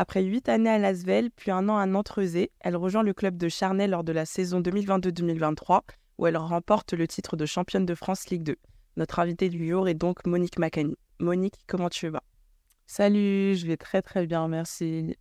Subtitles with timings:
[0.00, 3.48] Après huit années à Lasvel, puis un an à Nantes-Rezé, elle rejoint le club de
[3.48, 5.80] Charnay lors de la saison 2022-2023,
[6.18, 8.54] où elle remporte le titre de championne de France Ligue 2.
[8.96, 10.94] Notre invitée du jour est donc Monique Macani.
[11.18, 12.22] Monique, comment tu vas?
[12.86, 15.16] Salut, je vais très très bien, merci.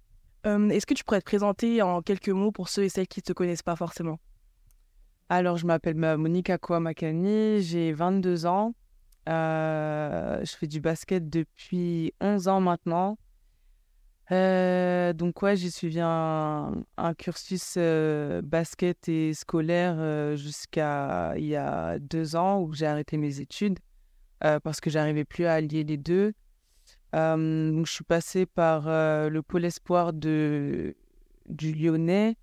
[0.45, 3.21] Euh, est-ce que tu pourrais te présenter en quelques mots pour ceux et celles qui
[3.21, 4.19] ne te connaissent pas forcément?
[5.29, 8.75] Alors, je m'appelle Monique Akwa Makani, j'ai 22 ans.
[9.27, 13.17] Euh, je fais du basket depuis 11 ans maintenant.
[14.31, 16.83] Euh, donc ouais, j'ai suivi un,
[17.17, 23.17] cursus euh, basket et scolaire euh, jusqu'à il y a deux ans où j'ai arrêté
[23.17, 23.79] mes études
[24.63, 26.33] parce que j'arrivais plus à allier les deux.
[27.13, 30.95] donc je suis passée par le pôle espoir du
[31.49, 32.35] Lyonnais.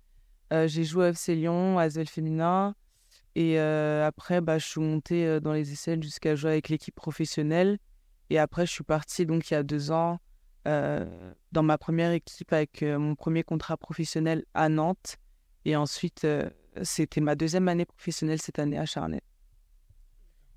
[0.51, 2.75] j'ai joué à FC Lyon, à Zell Féminin.
[3.35, 7.77] Et après, bah, je suis montée dans les essais jusqu'à jouer avec l'équipe professionnelle.
[8.29, 10.19] Et après, je suis partie donc il y a deux ans
[10.67, 11.05] euh,
[11.51, 15.17] dans ma première équipe avec euh, mon premier contrat professionnel à Nantes.
[15.63, 16.49] Et ensuite, euh,
[16.81, 19.21] c'était ma deuxième année professionnelle cette année à Charnay.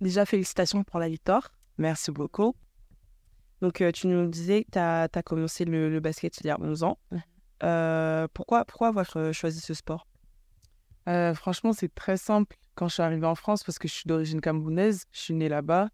[0.01, 1.53] Déjà, félicitations pour la victoire.
[1.77, 2.55] Merci beaucoup.
[3.61, 6.99] Donc, tu nous disais que tu as, commencé le, basket il y a 11 ans.
[8.33, 10.07] pourquoi, pourquoi avoir choisi ce sport?
[11.07, 12.57] Franchement, c'est très simple.
[12.77, 15.49] Quand je suis arrivée en France, parce que je suis d'origine camerounaise, je suis née
[15.49, 15.89] là-bas,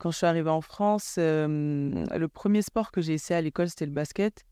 [0.00, 3.86] quand je suis arrivée en France, le premier sport que j'ai essayé à l'école, c'était
[3.86, 4.44] le basket.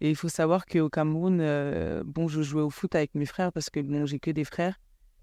[0.00, 1.38] Et il faut savoir qu'au Cameroun,
[2.04, 4.76] bon, je jouais au foot avec mes frères parce que bon, j'ai que des frères.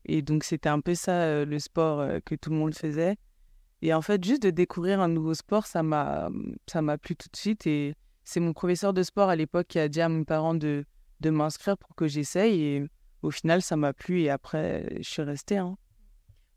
[0.06, 3.17] Et donc, c'était un peu ça le sport que tout le monde faisait.
[3.82, 6.30] Et en fait, juste de découvrir un nouveau sport, ça m'a,
[6.67, 7.67] ça m'a plu tout de suite.
[7.67, 10.86] Et c'est mon professeur de sport à l'époque qui a dit à mes parents de,
[11.20, 12.62] de m'inscrire pour que j'essaye.
[12.64, 12.88] Et
[13.23, 14.22] au final, ça m'a plu.
[14.22, 15.58] Et après, je suis restée.
[15.58, 15.78] Hein.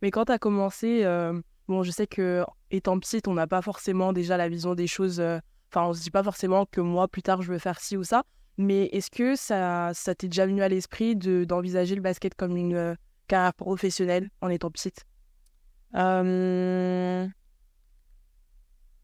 [0.02, 1.04] Mais quand tu as commencé,
[1.68, 5.20] Bon, je sais que étant petite, on n'a pas forcément déjà la vision des choses.
[5.20, 5.38] Euh,
[5.70, 8.04] enfin, on se dit pas forcément que moi, plus tard, je veux faire ci ou
[8.04, 8.24] ça.
[8.56, 12.56] Mais est-ce que ça, ça t'est déjà venu à l'esprit de, d'envisager le basket comme
[12.56, 12.94] une euh,
[13.28, 15.04] carrière professionnelle en étant petite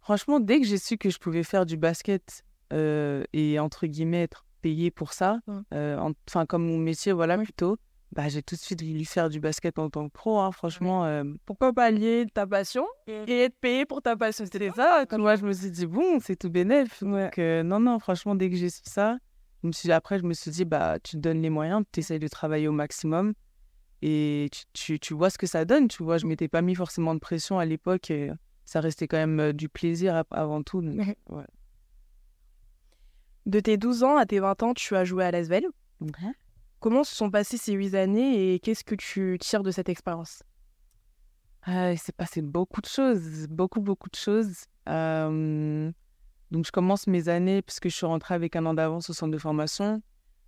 [0.01, 4.23] Franchement, dès que j'ai su que je pouvais faire du basket euh, et entre guillemets
[4.23, 5.39] être payée pour ça,
[5.71, 7.79] enfin comme mon métier, voilà plutôt,
[8.15, 10.39] bah, j'ai tout de suite voulu faire du basket en tant que pro.
[10.39, 14.71] Hein, franchement, euh, pourquoi pas lier ta passion et être payé pour ta passion C'était
[14.71, 15.05] ça.
[15.13, 17.03] Moi, je me suis dit, bon, c'est tout bénéf.
[17.03, 19.19] Donc, euh, non, non, franchement, dès que j'ai su ça,
[19.63, 22.01] je me suis, après, je me suis dit, bah, tu te donnes les moyens, tu
[22.01, 23.35] essayes de travailler au maximum
[24.01, 25.89] et tu, tu, tu, vois ce que ça donne.
[25.89, 28.13] Tu vois, je m'étais pas mis forcément de pression à l'époque.
[28.13, 28.31] Et
[28.65, 30.83] ça restait quand même du plaisir avant tout.
[33.47, 35.67] De tes 12 ans à tes 20 ans, tu as joué à Lasvel.
[36.85, 40.43] Comment se sont passées ces huit années et qu'est-ce que tu tires de cette expérience?
[41.63, 44.67] Ah, Il s'est passé beaucoup de choses, beaucoup, beaucoup de choses.
[44.85, 49.33] donc, je commence mes années puisque je suis rentrée avec un an d'avance au centre
[49.33, 50.03] de formation.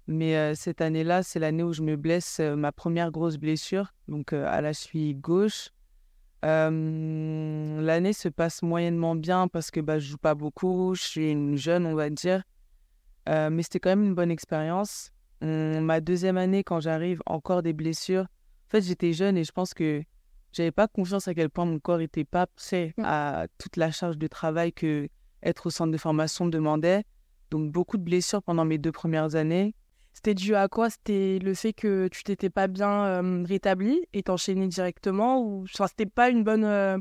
[0.09, 3.95] Mais euh, cette année-là, c'est l'année où je me blesse euh, ma première grosse blessure,
[4.07, 5.71] donc euh, à la cheville gauche.
[6.43, 11.57] l'année se passe moyennement bien parce que bah, je joue pas beaucoup, je suis une
[11.57, 12.43] jeune, on va dire.
[13.27, 15.13] mais c'était quand même une bonne expérience.
[15.43, 18.23] Ma deuxième année, quand j'arrive, encore des blessures.
[18.23, 20.03] En fait, j'étais jeune et je pense que
[20.53, 23.03] j'avais pas confiance à quel point mon corps était pas prêt mmh.
[23.05, 25.09] à toute la charge de travail que
[25.43, 27.05] être au centre de formation demandait.
[27.51, 29.75] Donc, beaucoup de blessures pendant mes deux premières années.
[30.13, 30.89] C'était dû à quoi?
[30.89, 36.07] C'était le fait que tu t'étais pas bien rétabli et t'enchaînais directement ou enfin, c'était
[36.07, 36.97] pas une bonne euh,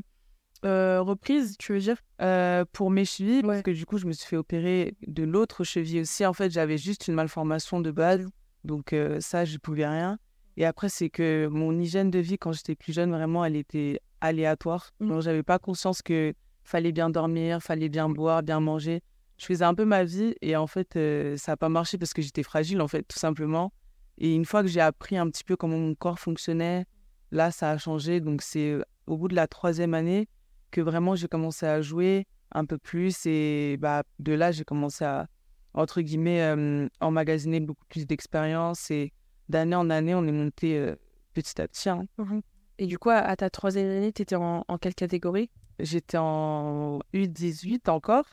[0.64, 4.26] reprise, tu veux dire euh, Pour mes chevilles, parce que du coup, je me suis
[4.26, 6.24] fait opérer de l'autre cheville aussi.
[6.24, 8.28] En fait, j'avais juste une malformation de base,
[8.64, 10.18] donc euh, ça, je pouvais rien.
[10.56, 14.00] Et après, c'est que mon hygiène de vie, quand j'étais plus jeune, vraiment, elle était
[14.20, 14.92] aléatoire.
[15.00, 15.08] Mmh.
[15.08, 16.32] Donc, j'avais pas conscience que
[16.64, 19.02] fallait bien dormir, fallait bien boire, bien manger.
[19.38, 20.98] Je faisais un peu ma vie et en fait,
[21.36, 23.70] ça n'a pas marché parce que j'étais fragile, en fait, tout simplement.
[24.16, 26.86] Et une fois que j'ai appris un petit peu comment mon corps fonctionnait,
[27.32, 28.20] là, ça a changé.
[28.20, 30.26] Donc, c'est au bout de la troisième année
[30.70, 35.04] que vraiment j'ai commencé à jouer un peu plus et bah, de là j'ai commencé
[35.04, 35.26] à
[35.74, 39.12] entre guillemets emmagasiner beaucoup plus d'expérience et
[39.48, 40.94] d'année en année on est monté
[41.34, 41.88] petit à petit.
[41.88, 42.04] Hein.
[42.18, 42.40] Mmh
[42.78, 45.50] et du coup à ta troisième année tu étais en, quelle catégorie?
[45.78, 48.26] J'étais en U18 encore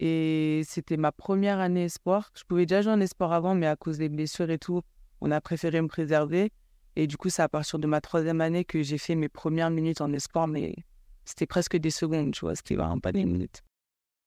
[0.00, 2.30] et c'était ma première année espoir.
[2.34, 4.82] Je pouvais déjà jouer en espoir avant mais à cause des blessures et tout
[5.20, 6.52] on a préféré me préserver
[6.96, 9.70] et du coup c'est à partir de ma troisième année que j'ai fait mes premières
[9.70, 10.74] minutes en espoir mais
[11.28, 13.62] c'était presque des secondes, tu vois, c'était vraiment pas des minutes.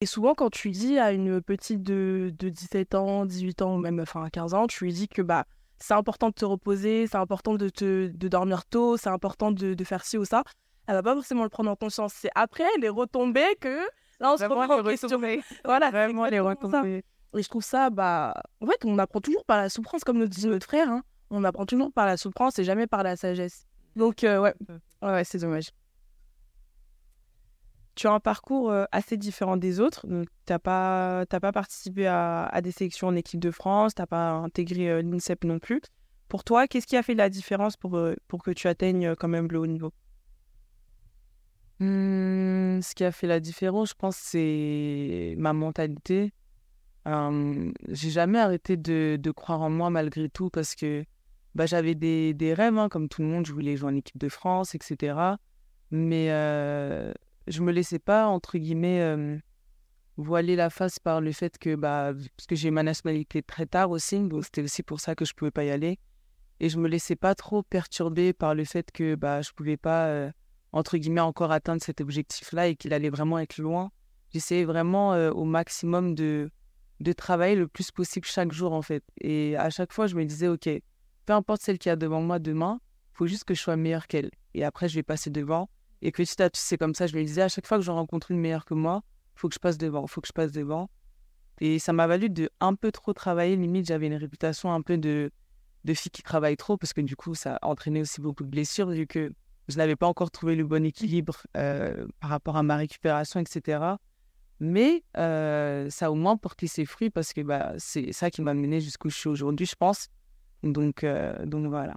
[0.01, 3.79] Et souvent, quand tu dis à une petite de, de 17 ans, 18 ans, ou
[3.79, 5.45] même enfin 15 ans, tu lui dis que bah,
[5.77, 9.73] c'est important de te reposer, c'est important de, te, de dormir tôt, c'est important de,
[9.73, 10.43] de, faire ci ou ça,
[10.87, 12.13] elle va pas forcément le prendre en conscience.
[12.15, 13.79] C'est après les retombées que
[14.19, 15.21] là, on se reprend en question.
[15.65, 17.03] Voilà, vraiment les retombées.
[17.33, 20.27] Et je trouve ça, bah, en fait, on apprend toujours par la souffrance, comme nous
[20.27, 20.89] dit notre frère.
[20.89, 21.03] Hein.
[21.29, 23.65] On apprend toujours par la souffrance et jamais par la sagesse.
[23.95, 24.53] Donc, euh, ouais,
[25.01, 25.71] ouais, c'est dommage.
[28.01, 30.07] Tu as un parcours euh, assez différent des autres.
[30.07, 34.31] Tu n'as pas, pas participé à, des sélections en équipe de France, tu n'as pas
[34.31, 35.81] intégré euh, l'INSEP non plus.
[36.27, 39.49] Pour toi, qu'est-ce qui a fait la différence pour, pour que tu atteignes quand même
[39.51, 39.93] le haut niveau?
[41.77, 46.33] Mmh, Ce qui a fait la différence, je pense, c'est ma mentalité.
[47.07, 51.05] Euh, j'ai jamais arrêté de, croire en moi malgré tout parce que
[51.53, 54.17] bah, j'avais des, des rêves, hein, comme tout le monde, je voulais jouer en équipe
[54.17, 55.37] de France, etc.
[55.91, 57.13] Mais euh,
[57.47, 59.41] je me laissais pas, entre guillemets,
[60.17, 63.91] voiler la face par le fait que, bah, parce que j'ai ma nationalité très tard
[63.91, 65.99] aussi, donc c'était aussi pour ça que je pouvais pas y aller.
[66.59, 70.31] Et je me laissais pas trop perturber par le fait que bah, je pouvais pas,
[70.71, 73.91] entre guillemets, encore atteindre cet objectif-là et qu'il allait vraiment être loin.
[74.33, 76.51] J'essayais vraiment au maximum de
[77.01, 79.03] de travailler le plus possible chaque jour, en fait.
[79.19, 80.69] Et à chaque fois, je me disais, OK,
[81.25, 82.79] peu importe celle qui a devant moi demain,
[83.13, 84.29] faut juste que je sois meilleure qu'elle.
[84.53, 85.69] Et après, je vais passer devant.
[86.01, 87.91] Et petit à petit, c'est comme ça, je me disais, à chaque fois que je
[87.91, 89.03] rencontre une meilleure que moi,
[89.35, 90.89] faut que je passe devant, faut que je passe devant.
[91.59, 93.55] Et ça m'a valu de un peu trop travailler.
[93.55, 95.31] Limite, j'avais une réputation un peu de,
[95.83, 98.49] de fille qui travaille trop, parce que du coup, ça a entraîné aussi beaucoup de
[98.49, 99.31] blessures, vu que
[99.67, 103.95] je n'avais pas encore trouvé le bon équilibre euh, par rapport à ma récupération, etc.
[104.59, 108.41] Mais euh, ça a au moins porté ses fruits parce que bah, c'est ça qui
[108.41, 110.09] m'a mené jusqu'où je suis aujourd'hui, je pense.
[110.63, 111.95] Donc, euh, donc voilà.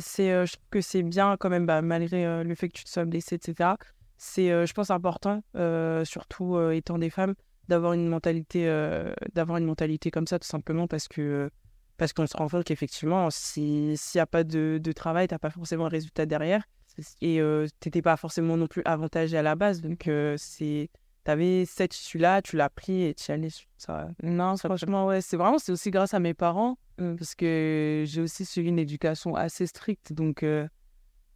[0.00, 2.90] C'est, je trouve que c'est bien quand même, bah, malgré le fait que tu te
[2.90, 3.70] sois blessée, etc.
[4.16, 5.42] C'est, je pense, important,
[6.04, 7.34] surtout étant des femmes,
[7.68, 8.66] d'avoir une mentalité,
[9.34, 11.50] d'avoir une mentalité comme ça, tout simplement parce que
[11.96, 15.38] parce qu'on se rend compte qu'effectivement, s'il n'y a pas de, de travail, tu n'as
[15.38, 16.64] pas forcément un résultat derrière.
[17.20, 19.80] Et tu n'étais pas forcément non plus avantagé à la base.
[19.80, 20.90] Donc, c'est
[21.24, 24.08] tu avais cette issue-là, tu l'as pris et tu allais sur ça.
[24.22, 27.16] Non, franchement, ouais, c'est vraiment, c'est aussi grâce à mes parents, mmh.
[27.16, 30.12] parce que j'ai aussi suivi une éducation assez stricte.
[30.12, 30.68] Donc, euh,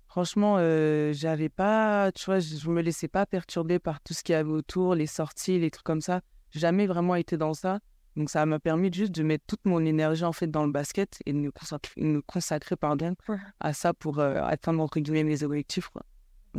[0.06, 4.34] franchement, euh, j'avais pas, tu vois, je, me laissais pas perturber par tout ce qu'il
[4.34, 6.20] y avait autour, les sorties, les trucs comme ça.
[6.50, 7.80] Jamais vraiment été dans ça.
[8.16, 11.18] Donc, ça m'a permis juste de mettre toute mon énergie, en fait, dans le basket
[11.24, 13.14] et de me consacrer, me consacrer pardon,
[13.60, 16.02] à ça pour euh, atteindre, entre guillemets, mes objectifs, quoi.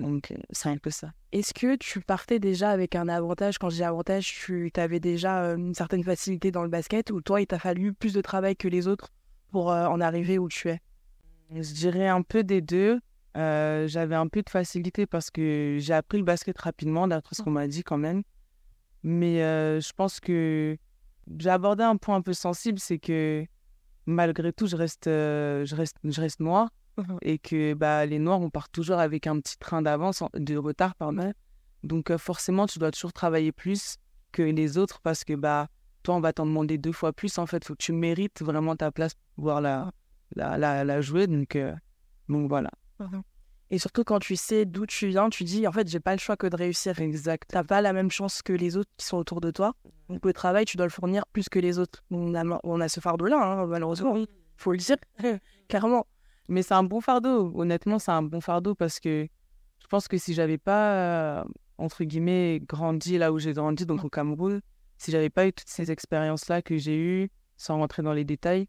[0.01, 1.12] Donc, c'est un peu ça.
[1.31, 3.57] Est-ce que tu partais déjà avec un avantage?
[3.57, 7.48] Quand dis avantage, tu avais déjà une certaine facilité dans le basket ou toi, il
[7.48, 9.10] t'a fallu plus de travail que les autres
[9.51, 10.80] pour en arriver où tu es?
[11.51, 13.00] Je dirais un peu des deux.
[13.36, 17.52] J'avais un peu de facilité parce que j'ai appris le basket rapidement, d'après ce qu'on
[17.52, 18.24] m'a dit quand même.
[19.04, 20.78] Mais je pense que
[21.38, 23.45] j'ai abordé un point un peu sensible, c'est que
[24.06, 26.69] malgré tout, je reste, je reste, je reste noire.
[27.00, 30.57] Mmh et que bah, les Noirs, on part toujours avec un petit train d'avance, de
[30.57, 31.34] retard, pardon.
[31.84, 33.98] Donc forcément, tu dois toujours travailler plus
[34.31, 35.68] que les autres parce que bah,
[36.04, 37.38] toi, on va t'en demander deux fois plus.
[37.38, 39.92] En fait, faut que tu mérites vraiment ta place pour pouvoir la,
[40.36, 41.28] la, la, jouer.
[41.28, 41.57] Donc,
[42.28, 42.72] donc voilà.
[43.00, 43.22] Mmh
[43.72, 46.19] et surtout quand tu sais d'où tu viens, tu dis en fait j'ai pas le
[46.19, 47.00] choix que de réussir.
[47.00, 47.50] Exact.
[47.50, 49.75] T'as pas la même chance que les autres qui sont autour de toi.
[50.10, 52.04] Donc le travail tu dois le fournir plus que les autres.
[52.10, 54.16] On a, on a ce fardeau là hein, malheureusement.
[54.57, 54.98] Faut le dire
[55.69, 56.07] clairement.
[56.50, 57.51] Mais c'est un bon fardeau.
[57.56, 59.28] Honnêtement, c'est un bon fardeau parce que
[59.80, 61.44] je pense que si j'avais pas, euh,
[61.78, 64.62] entre guillemets, grandi là où j'ai grandi, donc au Cameroun,
[64.97, 68.68] si j'avais pas eu toutes ces expériences-là que j'ai eues, sans rentrer dans les détails,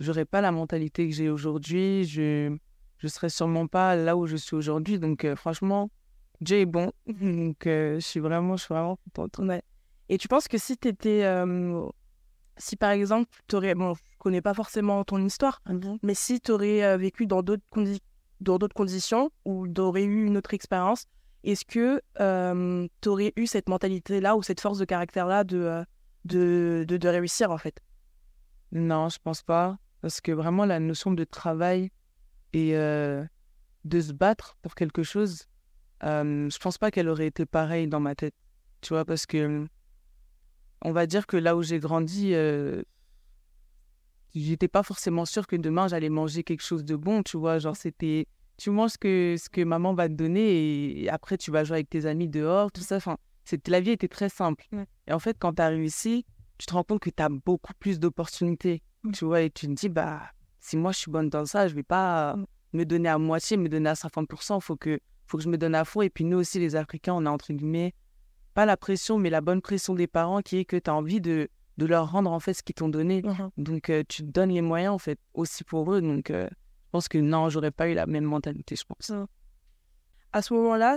[0.00, 2.04] j'aurais pas la mentalité que j'ai aujourd'hui.
[2.04, 2.56] Je
[2.98, 4.98] je serais sûrement pas là où je suis aujourd'hui.
[4.98, 5.90] Donc euh, franchement,
[6.40, 6.92] Dieu est bon.
[7.06, 9.62] donc euh, je suis vraiment, vraiment contente.
[10.08, 11.24] Et tu penses que si tu étais
[12.58, 15.98] si par exemple, tu aurais, bon, je connais pas forcément ton histoire, mhm.
[16.02, 17.62] mais si tu aurais euh, vécu dans d'autres
[18.40, 21.06] d'autres conditions ou aurais eu une autre expérience,
[21.42, 25.84] est-ce que euh, tu aurais eu cette mentalité-là ou cette force de caractère-là de, euh,
[26.24, 27.80] de, de, réussir en fait?
[28.70, 29.78] Non, je pense pas.
[30.02, 31.90] Parce que vraiment, la notion de travail
[32.52, 35.46] et de se battre pour quelque chose,
[36.02, 38.34] je pense pas qu'elle aurait été pareille dans ma tête.
[38.82, 39.66] Tu vois, parce que
[40.82, 42.82] on va dire que là où j'ai grandi, euh,
[44.34, 47.58] j'étais pas forcément sûre que demain j'allais manger quelque chose de bon, tu vois.
[47.58, 48.26] Genre, c'était.
[48.56, 51.76] Tu manges ce que, ce que maman va te donner et après tu vas jouer
[51.76, 52.96] avec tes amis dehors, tout ça.
[52.96, 53.16] Enfin,
[53.68, 54.66] la vie était très simple.
[55.06, 56.26] Et en fait, quand tu as réussi,
[56.58, 58.82] tu te rends compte que tu as beaucoup plus d'opportunités,
[59.12, 59.42] tu vois.
[59.42, 60.22] Et tu te dis, bah,
[60.58, 62.36] si moi je suis bonne dans ça, je vais pas
[62.72, 64.56] me donner à moitié, me donner à 50%.
[64.56, 66.02] Il faut que, faut que je me donne à fond.
[66.02, 67.94] Et puis nous aussi, les Africains, on a entre guillemets
[68.58, 71.20] pas la pression, mais la bonne pression des parents qui est que tu as envie
[71.20, 73.22] de, de leur rendre en fait ce qu'ils t'ont donné.
[73.22, 76.00] Mmh Donc euh, tu te donnes les moyens en fait aussi pour eux.
[76.00, 79.10] Donc euh, je pense que non, j'aurais pas eu la même mentalité, je pense.
[79.10, 79.26] Mmh.
[80.32, 80.96] À ce moment-là,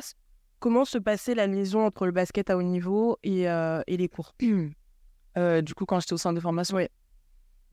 [0.57, 4.09] comment se passait la liaison entre le basket à haut niveau et, euh, et les
[4.09, 4.33] cours?
[4.41, 6.87] Du coup, quand j'étais au centre de formation, Oui.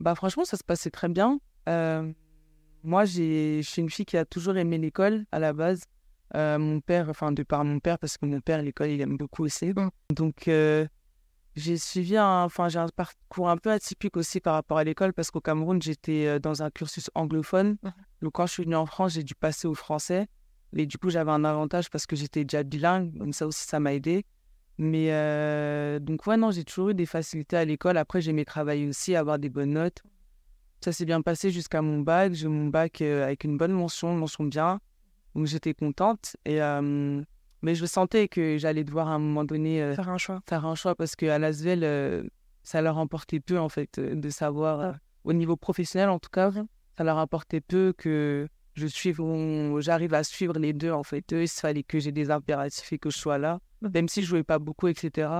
[0.00, 1.40] bah franchement, ça se passait très bien.
[2.84, 5.84] Moi, j'ai, je suis une fille qui a toujours aimé l'école à la base.
[6.34, 9.16] Euh, mon père, enfin, de par mon père, parce que mon père, l'école, il aime
[9.16, 9.72] beaucoup aussi.
[10.10, 10.86] Donc, euh,
[11.56, 15.12] j'ai suivi un, enfin, j'ai un parcours un peu atypique aussi par rapport à l'école,
[15.12, 17.76] parce qu'au Cameroun, j'étais euh, dans un cursus anglophone.
[17.82, 17.92] Mhm.
[18.22, 20.28] Donc, quand je suis venue en France, j'ai dû passer au français.
[20.76, 23.16] Et du coup, j'avais un avantage parce que j'étais déjà bilingue.
[23.16, 24.26] Donc, ça aussi, ça m'a aidé.
[24.76, 27.96] Mais euh, donc, ouais, non, j'ai toujours eu des facilités à l'école.
[27.96, 30.02] Après, j'aimais travailler aussi, avoir des bonnes notes.
[30.80, 32.34] Ça s'est bien passé jusqu'à mon bac.
[32.34, 34.78] J'ai mon bac avec une bonne mention, mention bien.
[35.38, 36.34] Donc, j'étais contente.
[36.44, 37.22] Et, euh,
[37.62, 40.40] mais je sentais que j'allais devoir à un moment donné euh, Faire un choix.
[40.48, 42.24] faire un choix parce qu'à l'Asvel, euh,
[42.64, 44.92] ça leur importait peu, en fait, de savoir, euh,
[45.22, 46.50] au niveau professionnel en tout cas,
[46.96, 49.20] ça leur importait peu que je suive,
[49.78, 51.32] j'arrive à suivre les deux, en fait.
[51.32, 54.26] Eux, il fallait que j'ai des impératifs et que je sois là, même si je
[54.26, 55.30] jouais pas beaucoup, etc.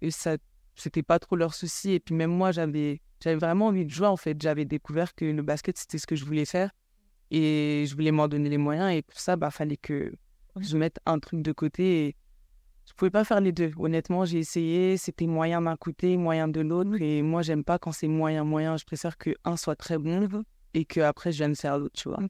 [0.00, 0.38] Et ça,
[0.76, 1.92] c'était pas trop leur souci.
[1.92, 4.40] Et puis même moi, j'avais, j'avais vraiment envie de jouer, en fait.
[4.40, 6.70] J'avais découvert que le basket, c'était ce que je voulais faire.
[7.30, 8.92] Et je voulais m'en donner les moyens.
[8.92, 10.12] Et pour ça, bah, fallait que
[10.60, 12.06] je mette un truc de côté.
[12.08, 12.16] Et
[12.88, 13.72] je pouvais pas faire les deux.
[13.78, 14.96] Honnêtement, j'ai essayé.
[14.96, 17.00] C'était moyen d'un côté, moyen de l'autre.
[17.00, 18.76] Et moi, j'aime pas quand c'est moyen, moyen.
[18.76, 20.28] Je préfère que un soit très bon
[20.74, 22.20] et que après je vienne faire l'autre, tu vois.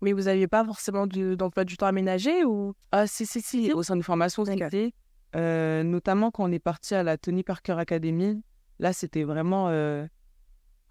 [0.00, 2.74] Mais vous n'aviez pas forcément d'emploi du temps aménagé ou?
[2.90, 3.72] Ah, si, si, si.
[3.72, 4.92] Au sein de formation, c'était.
[5.36, 8.42] euh, notamment quand on est parti à la Tony Parker Academy.
[8.80, 9.68] Là, c'était vraiment.
[9.68, 10.06] euh,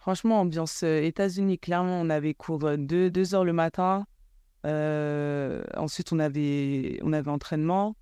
[0.01, 1.59] franchement, ambiance euh, États-Unis.
[1.59, 4.05] Clairement, on avait cours euh, deux, heures le matin.
[4.65, 7.95] Euh, ensuite, on avait, on avait entraînement.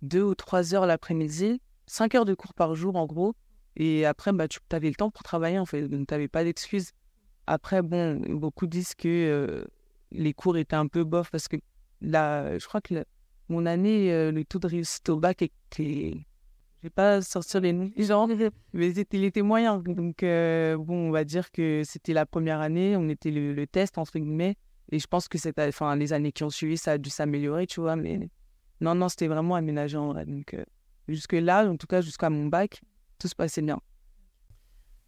[0.00, 1.60] Deux ou trois heures l'après-midi.
[1.86, 3.34] Cinq heures de cours par jour, en gros.
[3.76, 5.88] Et après, bah, tu avais le temps pour travailler, en fait.
[5.88, 6.92] Tu n'avais pas d'excuses.
[7.48, 9.66] Après, bon, beaucoup disent que
[10.12, 11.56] les cours étaient un peu bof parce que
[12.00, 13.04] là, je crois que
[13.48, 16.18] mon année, le taux de réussite au bac était.
[16.78, 18.28] Je vais pas sortir les noms, genre,
[18.72, 19.78] mais c'était, il était moyen.
[19.78, 23.66] Donc, euh, bon, on va dire que c'était la première année, on était le, le
[23.66, 24.56] test, entre guillemets.
[24.90, 27.66] Et je pense que cette, enfin, les années qui ont suivi, ça a dû s'améliorer,
[27.66, 27.96] tu vois.
[27.96, 28.28] Mais
[28.80, 30.24] non, non, c'était vraiment aménagé en vrai.
[30.24, 30.64] Donc, euh,
[31.08, 32.80] jusque-là, en tout cas, jusqu'à mon bac,
[33.18, 33.80] tout se passait bien.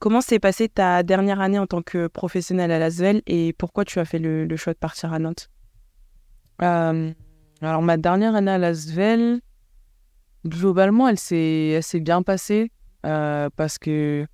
[0.00, 3.98] Comment s'est passée ta dernière année en tant que professionnelle à l'Asvel et pourquoi tu
[3.98, 5.50] as fait le, le choix de partir à Nantes?
[6.62, 7.12] Euh,
[7.60, 9.40] alors, ma dernière année à Lasvel,
[10.46, 12.70] globalement, elle s'est, bien passée
[13.06, 14.26] euh, parce que,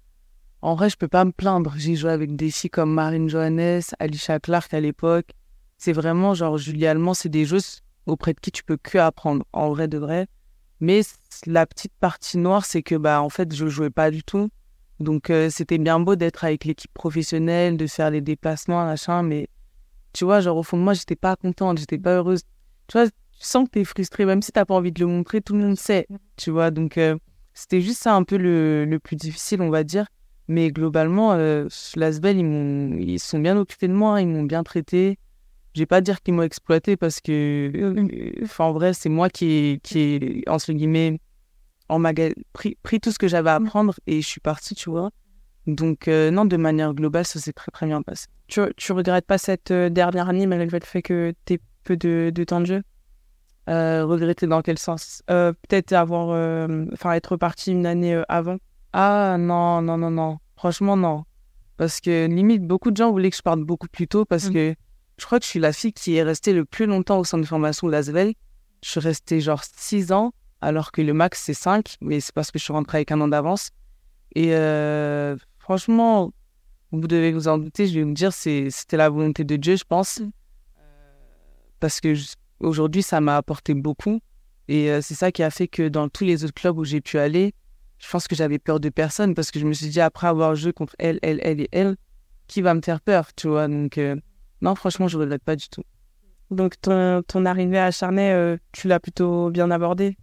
[0.62, 1.74] en vrai, je peux pas me plaindre.
[1.76, 5.30] J'ai joué avec des filles comme Marine Johannes, Alicia Clark à l'époque.
[5.78, 9.44] C'est vraiment genre Julie Allemand, c'est des joueuses auprès de qui tu peux que apprendre,
[9.52, 10.26] en vrai de vrai.
[10.80, 11.02] Mais
[11.46, 14.48] la petite partie noire, c'est que, bah, en fait, je jouais pas du tout.
[15.00, 19.48] Donc, euh, c'était bien beau d'être avec l'équipe professionnelle, de faire les déplacements, machin, mais
[20.12, 22.42] tu vois, genre, au fond de moi, j'étais pas contente, j'étais pas heureuse.
[22.86, 25.40] Tu vois, tu sens que t'es frustrée, même si t'as pas envie de le montrer,
[25.40, 26.70] tout le monde sait, tu vois.
[26.70, 27.16] Donc, euh,
[27.54, 30.06] c'était juste ça un peu le, le plus difficile, on va dire.
[30.48, 31.66] Mais globalement, euh,
[31.96, 35.18] l'Asbel, ils m'ont, ils sont bien occupés de moi, ils m'ont bien traité.
[35.74, 39.28] Je vais pas dire qu'ils m'ont exploité parce que, euh, enfin, en vrai, c'est moi
[39.28, 41.18] qui ai, qui ai, entre guillemets,
[41.88, 42.00] en
[42.52, 45.10] pris, pris tout ce que j'avais à apprendre et je suis partie, tu vois.
[45.66, 48.26] Donc, euh, non, de manière globale, ça s'est très, très bien passé.
[48.46, 52.44] tu, tu regrettes pas cette dernière année malgré le fait que tu peu de, de
[52.44, 52.82] temps de jeu?
[53.68, 55.22] Regretter dans quel sens?
[55.30, 58.56] Euh, Peut-être avoir, euh, enfin être reparti une année euh, avant.
[58.92, 60.38] Ah non, non, non, non.
[60.56, 61.24] Franchement, non.
[61.76, 64.52] Parce que limite, beaucoup de gens voulaient que je parte beaucoup plus tôt parce Mm.
[64.52, 64.74] que
[65.18, 67.42] je crois que je suis la fille qui est restée le plus longtemps au centre
[67.42, 68.34] de formation de l'Asvel.
[68.82, 72.50] Je suis restée genre 6 ans, alors que le max c'est 5, mais c'est parce
[72.50, 73.70] que je suis rentrée avec un an d'avance.
[74.34, 76.32] Et euh, franchement,
[76.92, 79.76] vous devez vous en douter, je vais vous dire, c'est- c'était la volonté de Dieu,
[79.76, 80.20] je pense.
[80.20, 80.30] Mm.
[81.80, 84.20] Parce que je- aujourd'hui, ça m'a apporté beaucoup.
[84.68, 87.00] Et euh, c'est ça qui a fait que dans tous les autres clubs où j'ai
[87.00, 87.54] pu aller,
[87.98, 90.54] je pense que j'avais peur de personne parce que je me suis dit, après avoir
[90.54, 91.96] joué contre elle, elle, elle et elle,
[92.46, 93.68] qui va me faire peur, tu vois?
[93.68, 94.16] Donc, euh,
[94.60, 95.82] non, franchement, je ne regrette pas du tout.
[96.50, 100.16] Donc ton, ton arrivée à Charnay, euh, tu l'as plutôt bien abordée?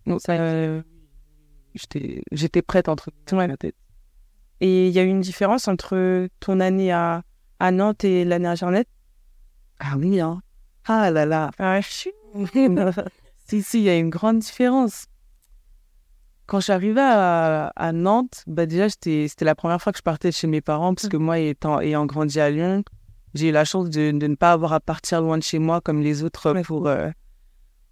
[2.32, 3.48] J'étais prête entre Ouais.
[3.48, 3.76] ma tête.
[4.62, 7.24] Et il y a eu une différence entre ton année à,
[7.60, 8.86] à Nantes et l'année à Charnay?
[9.80, 10.42] Ah oui, hein.
[10.86, 11.52] Ah là là.
[11.60, 11.82] Ah ouais.
[13.46, 15.08] Si, si, il y a une grande différence.
[16.46, 20.04] Quand je suis arrivée à, à Nantes, bah déjà, c'était la première fois que je
[20.04, 22.84] partais de chez mes parents, parce que moi, étant, ayant grandi à Lyon,
[23.34, 25.82] j'ai eu la chance de, de ne pas avoir à partir loin de chez moi
[25.82, 27.10] comme les autres pour, euh,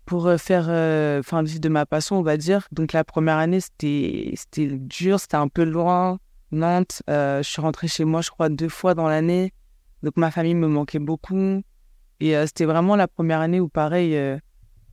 [0.06, 2.68] pour euh, faire, euh, enfin, vivre de ma passion, on va dire.
[2.72, 6.20] Donc, la première année, c'était c'était dur, c'était un peu loin.
[6.52, 9.54] Nantes, euh, je suis rentrée chez moi, je crois, deux fois dans l'année.
[10.04, 11.62] Donc, ma famille me manquait beaucoup.
[12.22, 14.38] Et euh, c'était vraiment la première année où, pareil, euh,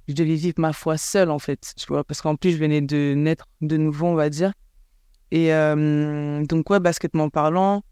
[0.09, 1.75] je devais vivre ma foi seule, en fait,
[2.07, 4.53] parce qu'en plus, je venais de naître de nouveau, on va dire.
[5.31, 7.83] Et euh, donc, ouais, basketement parlant,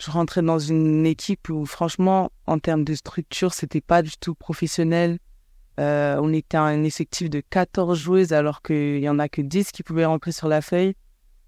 [0.00, 4.36] je rentrais dans une équipe où, franchement, en termes de structure, c'était pas du tout
[4.36, 5.18] professionnel.
[5.80, 9.72] Euh, on était un effectif de 14 joueuses alors qu'il y en a que 10
[9.72, 10.94] qui pouvaient rentrer sur la feuille.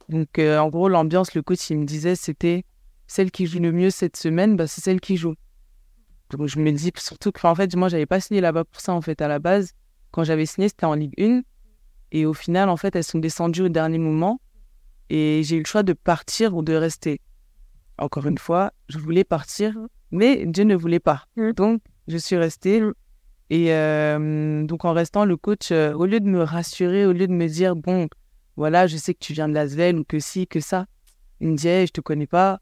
[0.08, 2.64] Donc, en gros, l'ambiance, le coach, il me disait, c'était
[3.06, 5.36] celle qui joue le mieux cette semaine, bah, c'est celle qui joue.
[6.30, 8.92] Donc, je me dis surtout que, en fait, moi, j'avais pas signé là-bas pour ça,
[8.92, 9.72] en fait, à la base.
[10.10, 11.42] Quand j'avais signé, c'était en Ligue 1.
[12.12, 14.40] Et au final, en fait, elles sont descendues au dernier moment.
[15.10, 17.20] Et j'ai eu le choix de partir ou de rester.
[17.98, 19.74] Encore une fois, je voulais partir,
[20.10, 21.24] mais Dieu ne voulait pas.
[21.36, 21.52] Mm.
[21.52, 22.80] Donc, je suis restée.
[22.80, 22.94] Mm.
[23.50, 27.28] Et euh, donc, en restant, le coach, euh, au lieu de me rassurer, au lieu
[27.28, 28.08] de me dire, bon,
[28.56, 30.86] voilà, je sais que tu viens de Lasvel ou que si, que ça,
[31.40, 32.60] il me dit, je te connais pas.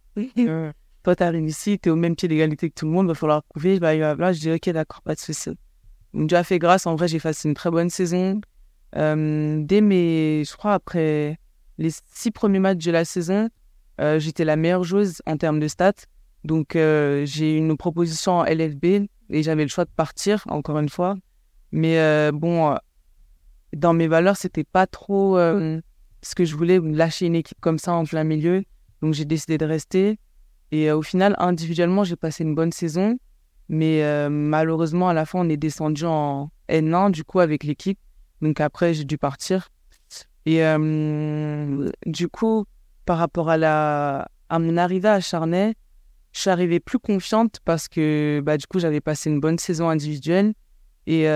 [1.05, 3.07] Euh, toi, tu arrives ici, tu es au même pied d'égalité que tout le monde,
[3.09, 3.79] va falloir prouver.
[3.79, 5.51] Bah, là, je dis, ok, d'accord, pas de souci.
[6.15, 6.87] Donc, Dieu fait grâce.
[6.87, 8.41] En vrai, j'ai fait une très bonne saison.
[8.95, 11.39] dès mes, je crois, après
[11.79, 13.49] les six premiers matchs de la saison,
[14.01, 15.93] euh, j'étais la meilleure joueuse en termes de stats.
[16.45, 18.85] Donc, euh, j'ai eu une proposition en LFB
[19.31, 21.17] et j'avais le choix de partir, encore une fois.
[21.73, 22.77] Mais euh, bon,
[23.75, 27.93] dans mes valeurs, c'était pas trop ce que je voulais, lâcher une équipe comme ça
[27.93, 28.65] en plein milieu.
[29.03, 30.19] Donc, j'ai décidé de rester.
[30.73, 33.19] Et au final, individuellement, j'ai passé une bonne saison.
[33.69, 37.99] Mais malheureusement, à la fin, on est descendu en N1, du coup, avec l'équipe.
[38.43, 39.69] Donc après, j'ai dû partir.
[40.47, 40.63] Et
[42.07, 42.65] du coup,
[43.07, 45.75] par rapport à, la, à mon arrivée à Charnay,
[46.33, 49.89] je suis arrivée plus confiante parce que bah, du coup, j'avais passé une bonne saison
[49.89, 50.53] individuelle
[51.07, 51.27] et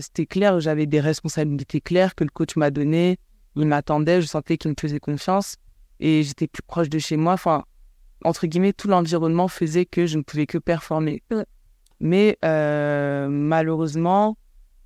[0.00, 3.18] c'était clair, j'avais des responsabilités claires que le coach m'a données.
[3.56, 5.56] Il m'attendait, je sentais qu'il me faisait confiance
[6.00, 7.34] et j'étais plus proche de chez moi.
[7.34, 7.64] Enfin,
[8.24, 11.22] entre guillemets, tout l'environnement faisait que je ne pouvais que performer.
[12.00, 14.36] Mais malheureusement,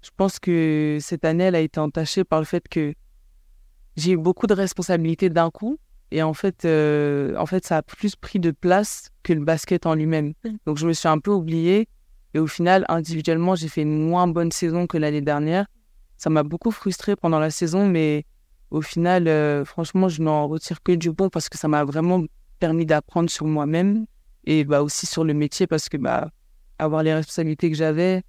[0.03, 2.95] je pense que cette année, elle a été entachée par le fait que
[3.97, 5.79] j'ai eu beaucoup de responsabilités d'un coup.
[6.11, 9.85] Et en fait, euh, en fait, ça a plus pris de place que le basket
[9.85, 10.33] en lui-même.
[10.67, 11.89] Donc, je me suis un peu oubliée.
[12.35, 15.67] Et au final, individuellement, j'ai fait une moins bonne saison que l'année dernière.
[16.17, 18.25] Ça m'a beaucoup frustrée pendant la saison, mais
[18.71, 22.23] au final, euh, franchement, je n'en retire que du bon parce que ça m'a vraiment
[22.59, 24.07] permis d'apprendre sur moi-même
[24.45, 26.31] et bah, aussi sur le métier parce que bah,
[26.79, 28.23] avoir les responsabilités que j'avais,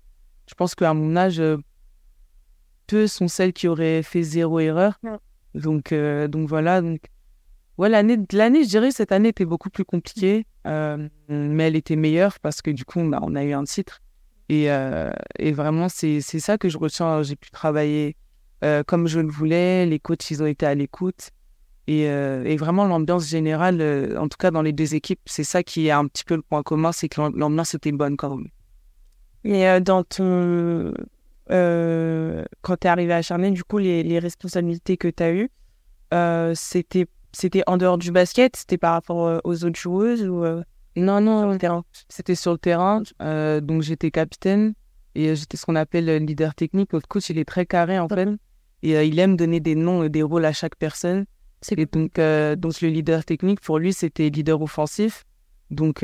[0.47, 1.57] je pense qu'à mon âge, euh,
[2.89, 4.99] peu sont celles qui auraient fait zéro erreur.
[5.53, 6.81] Donc, euh, donc voilà.
[6.81, 7.01] Donc,
[7.77, 11.95] ouais, l'année, l'année, je dirais, cette année était beaucoup plus compliquée, euh, mais elle était
[11.95, 14.01] meilleure parce que du coup, bah, on a eu un titre.
[14.49, 17.21] Et, euh, et vraiment, c'est, c'est ça que je retiens.
[17.21, 18.15] J'ai pu travailler
[18.87, 19.85] comme je le voulais.
[19.85, 21.29] Les coachs, ils ont été à l'écoute.
[21.91, 23.81] Et, et vraiment, l'ambiance générale,
[24.15, 26.43] en tout cas dans les deux équipes, c'est ça qui est un petit peu le
[26.43, 28.47] point commun, c'est que l'ambiance était bonne quand même.
[29.43, 30.93] Et dans ton
[31.51, 35.31] euh, quand tu es arrivé à Charnay, du coup, les, les responsabilités que tu as
[35.31, 35.49] eues,
[36.13, 38.55] euh, c'était, c'était en dehors du basket?
[38.55, 40.43] C'était par rapport euh, aux autres joueuses ou,
[40.95, 41.57] Non, non,
[42.09, 43.01] c'était sur le terrain.
[43.61, 44.73] donc, j'étais capitaine
[45.15, 46.93] et j'étais ce qu'on appelle leader technique.
[46.93, 48.29] Notre coach, il est très carré, en fait.
[48.81, 51.25] Et il aime donner des noms et des rôles à chaque personne.
[51.71, 52.19] Et donc,
[52.59, 55.25] donc, le leader technique, pour lui, c'était leader offensif.
[55.71, 56.03] Donc,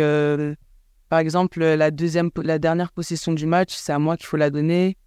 [1.10, 4.50] par exemple, la, deuxième, la dernière possession du match, c'est à moi qu'il faut la
[4.50, 4.98] donner.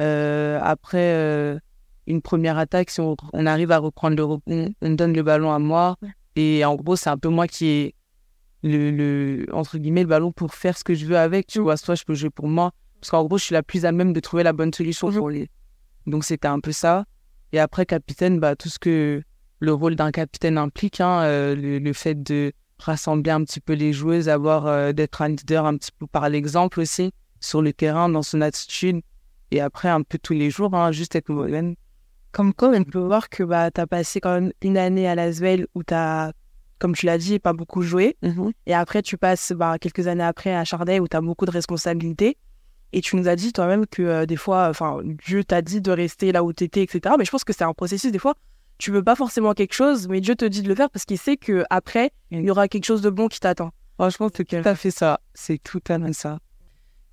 [0.00, 1.58] Euh, après euh,
[2.06, 5.58] une première attaque, si on, arrive à reprendre le rebond, on donne le ballon à
[5.58, 5.96] moi.
[6.36, 7.94] Et en gros, c'est un peu moi qui ai
[8.62, 11.48] le, le, entre guillemets, le ballon pour faire ce que je veux avec.
[11.48, 12.72] Tu vois, soit je peux jouer pour moi.
[13.00, 15.30] Parce qu'en gros, je suis la plus à même de trouver la bonne solution pour
[15.30, 15.50] les.
[16.06, 17.04] Donc, c'était un peu ça.
[17.52, 19.22] Et après, capitaine, bah, tout ce que
[19.60, 23.92] le rôle d'un capitaine implique, hein, euh, le, fait de rassembler un petit peu les
[23.92, 28.08] joueuses, avoir euh, d'être un leader un petit peu par l'exemple aussi sur le terrain,
[28.08, 29.00] dans son attitude.
[29.50, 31.74] Et après, un peu tous les jours, hein, juste être moderne.
[32.32, 35.14] Comme quoi, on peut voir que bah, tu as passé quand même une année à
[35.14, 36.32] Lasvel où tu as,
[36.78, 38.16] comme tu l'as dit, pas beaucoup joué.
[38.22, 41.46] Mmh et après, tu passes bah, quelques années après à Chardey où tu as beaucoup
[41.46, 42.36] de responsabilités.
[42.92, 45.90] Et tu nous as dit toi-même que euh, des fois, enfin, Dieu t'a dit de
[45.90, 47.14] rester là où tu étais, etc.
[47.18, 48.34] Mais je pense que c'est un processus, des fois,
[48.78, 51.18] tu veux pas forcément quelque chose, mais Dieu te dit de le faire parce qu'il
[51.18, 53.72] sait que après il y aura quelque chose de bon qui t'attend.
[53.98, 55.20] Franchement, c'est tout à fait ça.
[55.34, 56.38] C'est tout à fait ça.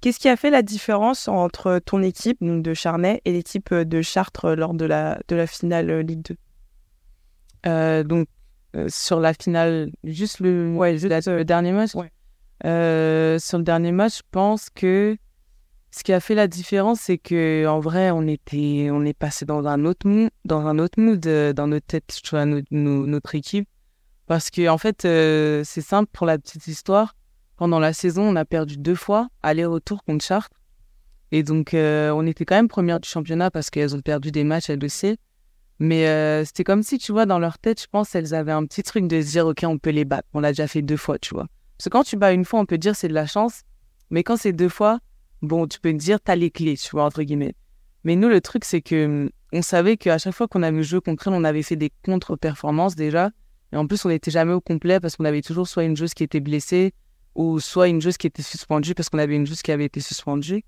[0.01, 4.01] Qu'est-ce qui a fait la différence entre ton équipe donc de Charnay et l'équipe de
[4.03, 6.35] Chartres lors de la, de la finale euh, Ligue 2
[7.65, 8.27] euh, Donc,
[8.75, 11.89] euh, sur la finale, juste le, ouais, juste, le dernier match?
[11.91, 15.17] sur le dernier match, je pense que
[15.95, 19.45] ce qui a fait la différence, c'est que en vrai, on était, on est passé
[19.45, 23.35] dans un autre mood, dans un autre mood, euh, dans notre tête, tu vois, notre,
[23.35, 23.69] équipe,
[24.27, 27.15] parce que en fait, euh, c'est simple pour la petite histoire.
[27.55, 30.57] Pendant la saison, on a perdu deux fois, aller-retour contre Chartres,
[31.31, 34.43] et donc euh, on était quand même première du championnat parce qu'elles ont perdu des
[34.43, 35.17] matchs elles aussi.
[35.79, 36.05] Mais
[36.45, 39.07] c'était comme si, tu vois, dans leur tête, je pense, elles avaient un petit truc
[39.07, 40.27] de se dire, OK, on peut les battre.
[40.33, 41.47] On l'a déjà fait deux fois, tu vois.
[41.77, 43.63] Parce que quand tu bats une fois, on peut dire c'est de la chance.
[44.09, 44.99] Mais quand c'est deux fois,
[45.45, 47.55] bon, tu peux dire, t'as les clés, tu vois, entre guillemets.
[48.03, 51.27] Mais nous, le truc, c'est que on savait qu'à chaque fois qu'on avait joué contre
[51.27, 53.31] elle, on avait fait des contre-performances déjà.
[53.71, 56.13] Et en plus, on n'était jamais au complet parce qu'on avait toujours soit une joueuse
[56.13, 56.93] qui était blessée
[57.35, 60.01] ou soit une joueuse qui était suspendue parce qu'on avait une joueuse qui avait été
[60.01, 60.63] suspendue.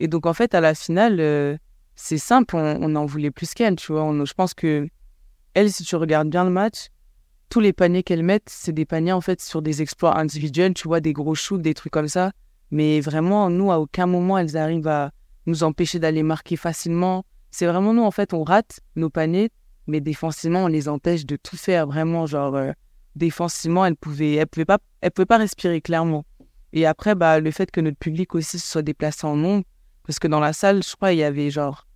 [0.00, 1.56] Et donc, en fait, à la finale, euh,
[1.96, 4.10] c'est simple, on, en voulait plus qu'elle, tu vois.
[4.24, 4.88] je pense que
[5.54, 6.88] elle, si tu regardes bien le match,
[7.50, 10.88] tous les paniers qu'elle met, c'est des paniers, en fait, sur des exploits individuels, tu
[10.88, 12.32] vois, des gros shoots, des trucs comme ça.
[12.70, 15.12] Mais vraiment, nous, à aucun moment, elles arrivent à
[15.46, 17.24] nous empêcher d'aller marquer facilement.
[17.50, 19.50] C'est vraiment nous, en fait, on rate nos paniers,
[19.86, 21.86] mais défensivement, on les empêche de tout faire.
[21.86, 22.72] Vraiment, genre, euh,
[23.16, 26.24] défensivement, elles pouvaient, elles pouvaient pas, elles pouvaient pas respirer clairement.
[26.72, 29.64] Et après, bah, le fait que notre public aussi se soit déplacé en nombre,
[30.06, 31.86] parce que dans la salle, je crois, il y avait genre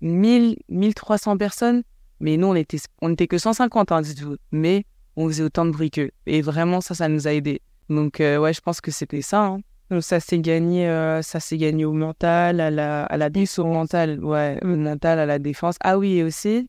[0.00, 1.82] 1000, 1300 personnes.
[2.20, 4.36] Mais nous, on était, on était que 150, hein, dites-vous.
[4.50, 4.84] Mais
[5.16, 6.10] on faisait autant de bruit qu'eux.
[6.26, 7.60] Et vraiment, ça, ça nous a aidés.
[7.88, 9.44] Donc, euh, ouais, je pense que c'était ça.
[9.44, 9.60] Hein.
[9.90, 13.58] Donc, ça s'est gagné, euh, ça s'est gagné au mental, à la, à la défense.
[13.58, 15.76] Au mental, ouais, au mental, à la défense.
[15.80, 16.68] Ah oui, et aussi,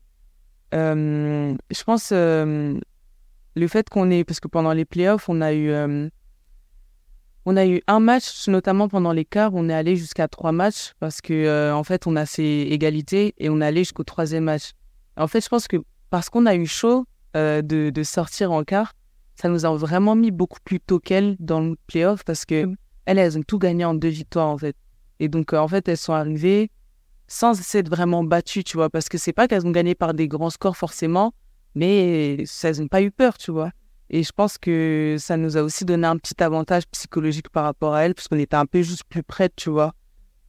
[0.74, 2.78] euh, je pense, le
[3.66, 5.72] fait qu'on ait, parce que pendant les playoffs, on a eu
[7.50, 10.92] on a eu un match, notamment pendant les quarts, on est allé jusqu'à trois matchs
[11.00, 14.44] parce que euh, en fait, on a fait égalité et on est allé jusqu'au troisième
[14.44, 14.72] match.
[15.16, 15.78] En fait, je pense que
[16.10, 18.94] parce qu'on a eu chaud euh, de, sortir en quart,
[19.34, 22.76] ça nous a vraiment mis beaucoup plus tôt qu'elles dans le playoff parce que mm.
[23.06, 24.76] elles, elles ont tout gagné en deux victoires en fait.
[25.20, 26.70] Et donc, euh, en fait, elles sont arrivées
[27.26, 30.28] sans de vraiment battues, tu vois, parce que c'est pas qu'elles ont gagné par des
[30.28, 31.34] grands scores forcément,
[31.74, 33.70] mais elles n'ont pas eu peur, tu vois.
[34.10, 37.94] Et je pense que ça nous a aussi donné un petit avantage psychologique par rapport
[37.94, 39.92] à elle, parce qu'on était un peu juste plus près, tu vois.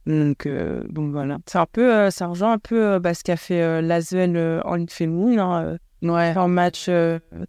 [0.06, 1.38] Donc, euh, donc voilà.
[1.46, 4.62] C'est un peu, euh, ça rejoint un peu euh, bah, ce qu'a fait euh, Lasvel
[4.64, 5.38] en féminine.
[5.38, 6.30] Hein, ouais.
[6.32, 6.90] Trois matchs,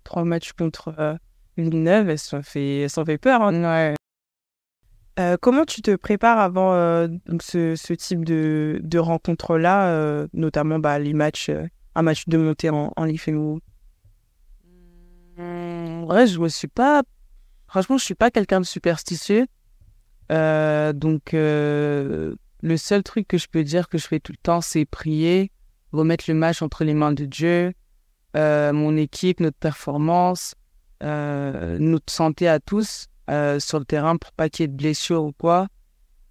[0.04, 1.18] trois matchs contre
[1.58, 3.42] Villeneuve, elles s'en fait, elles fait peur.
[3.42, 3.96] Hein.
[5.18, 5.38] Ouais.
[5.42, 11.14] comment tu te prépares avant donc ce, ce, type de, de rencontre-là, notamment bah, les
[11.14, 11.52] matchs,
[11.96, 13.60] un match de montée en, en Ligue féminine
[15.38, 17.04] Ouais, je me suis pas.
[17.68, 19.48] Franchement, je suis pas quelqu'un de superstitieux.
[20.32, 24.38] Euh, donc, euh, le seul truc que je peux dire que je fais tout le
[24.38, 25.52] temps, c'est prier,
[25.92, 27.74] remettre le match entre les mains de Dieu,
[28.36, 30.56] euh, mon équipe, notre performance,
[31.02, 33.08] notre santé à tous
[33.60, 35.67] sur le terrain pour pas qu'il y ait de blessures ou quoi.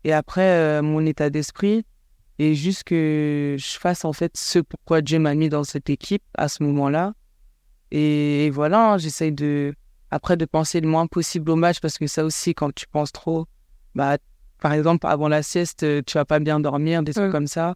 [0.05, 1.85] Et après, mon état d'esprit.
[2.39, 6.23] Et juste que je fasse en fait ce pourquoi Dieu m'a mis dans cette équipe
[6.39, 7.13] à ce moment-là.
[7.91, 9.75] Et, voilà, hein, j'essaye de,
[10.11, 13.13] après, de penser le moins possible au match parce que ça aussi, quand tu penses
[13.13, 13.47] trop,
[13.95, 14.17] bah,
[14.61, 17.75] par exemple, avant la sieste, euh, tu vas pas bien dormir, des trucs comme ça.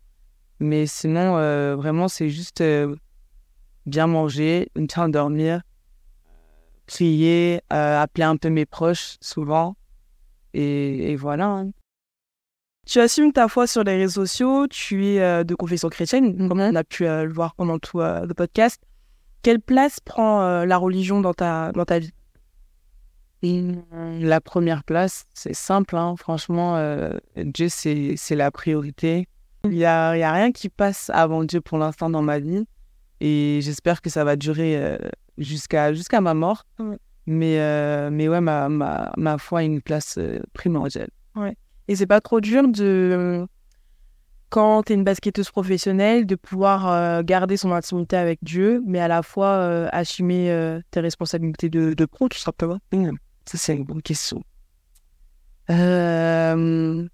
[0.61, 2.95] Mais sinon, euh, vraiment, c'est juste euh,
[3.87, 5.63] bien manger, une temps dormir,
[6.87, 9.77] prier, appeler un peu mes proches souvent.
[10.53, 11.47] Et, voilà.
[11.47, 11.71] Hein.
[12.87, 16.75] Tu assumes ta foi sur les réseaux sociaux, tu es de confession chrétienne, comme on
[16.75, 18.81] a pu le voir pendant tout le podcast.
[19.45, 22.15] Quelle place prend euh, la religion dans ta, dans ta vie?
[23.43, 26.15] La première place, c'est simple, hein.
[26.17, 29.29] franchement, euh, Dieu, c'est, la priorité.
[29.65, 32.65] Il n'y a, y a rien qui passe avant Dieu pour l'instant dans ma vie.
[33.25, 34.99] Et j'espère que ça va durer euh,
[35.39, 36.67] jusqu'à, jusqu'à ma mort.
[37.27, 37.57] Mais,
[38.11, 40.19] mais ouais, ma, ma, ma foi a une place
[40.53, 41.09] primordiale.
[41.35, 41.57] Ouais.
[41.89, 43.47] Et c'est pas trop dur de
[44.55, 49.01] quand tu es une basketteuse professionnelle, de pouvoir euh, garder son intimité avec Dieu, mais
[49.01, 53.11] à la fois euh, assumer euh, tes responsabilités de, de pro, tout simplement mmh.
[53.47, 54.45] Ça, c'est une bonne question.
[55.69, 57.09] En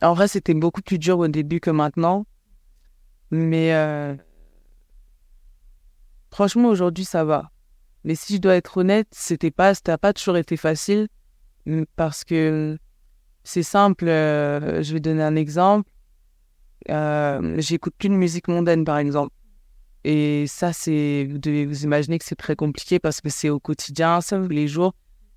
[0.00, 2.26] vrai, c'était beaucoup plus dur au début que maintenant.
[3.30, 3.70] Mais
[6.36, 7.50] franchement, aujourd'hui, ça va.
[8.04, 11.08] Mais si je dois être honnête, c'était pas, ça pas toujours été facile
[11.96, 12.76] parce que
[13.42, 15.90] c'est simple, euh, je vais donner un exemple.
[16.90, 19.32] Euh, j'écoute plus de musique mondaine, par exemple.
[20.04, 23.58] Et ça, c'est, vous devez vous imaginer que c'est très compliqué parce que c'est au
[23.58, 24.94] quotidien, ça, les jours.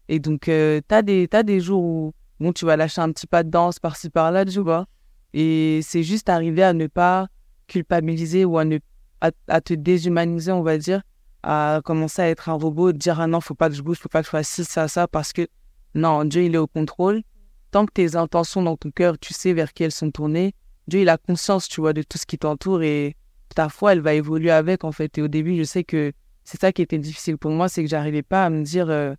[0.09, 3.43] Et donc, euh, tu as des jours où bon, tu vas lâcher un petit pas
[3.43, 4.85] de danse par-ci par-là, tu vois.
[5.33, 7.29] Et c'est juste arriver à ne pas
[7.67, 8.79] culpabiliser ou à, ne,
[9.21, 11.01] à, te déshumaniser, on va dire,
[11.43, 14.10] à commencer à être un robot, dire ah non, faut pas que je bouge, faut
[14.10, 15.47] pas que je fasse ci, ça, ça, parce que
[15.95, 17.23] non, Dieu, il est au contrôle
[17.71, 20.53] tant que tes intentions dans ton cœur, tu sais vers qui elles sont tournées,
[20.88, 23.15] Dieu, il a conscience, tu vois, de tout ce qui t'entoure et
[23.55, 25.17] ta foi, elle va évoluer avec, en fait.
[25.17, 26.12] Et au début, je sais que
[26.43, 29.13] c'est ça qui était difficile pour moi, c'est que j'arrivais pas à me dire, euh,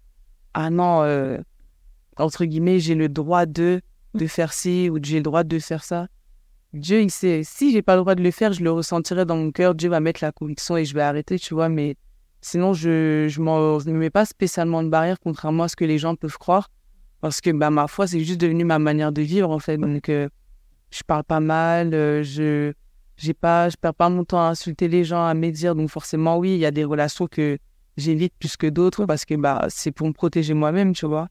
[0.55, 1.39] ah non, euh,
[2.17, 3.81] entre guillemets, j'ai le droit de,
[4.15, 6.09] de faire ci ou j'ai le droit de faire ça.
[6.73, 7.43] Dieu, il sait.
[7.45, 9.75] Si j'ai pas le droit de le faire, je le ressentirai dans mon cœur.
[9.75, 11.69] Dieu va mettre la conviction et je vais arrêter, tu vois.
[11.69, 11.97] Mais
[12.41, 16.15] sinon, je, je, je mets pas spécialement de barrière, contrairement à ce que les gens
[16.15, 16.71] peuvent croire.
[17.21, 19.79] Parce que bah, ma foi, c'est juste devenu ma manière de vivre, en fait.
[19.79, 20.29] Donc, euh,
[20.91, 22.73] je parle pas mal, euh, je
[23.17, 25.75] j'ai pas, je perds pas mon temps à insulter les gens, à médire.
[25.75, 27.59] Donc, forcément, oui, il y a des relations que
[27.97, 31.29] j'évite plus que d'autres parce que bah, c'est pour me protéger moi-même, tu vois.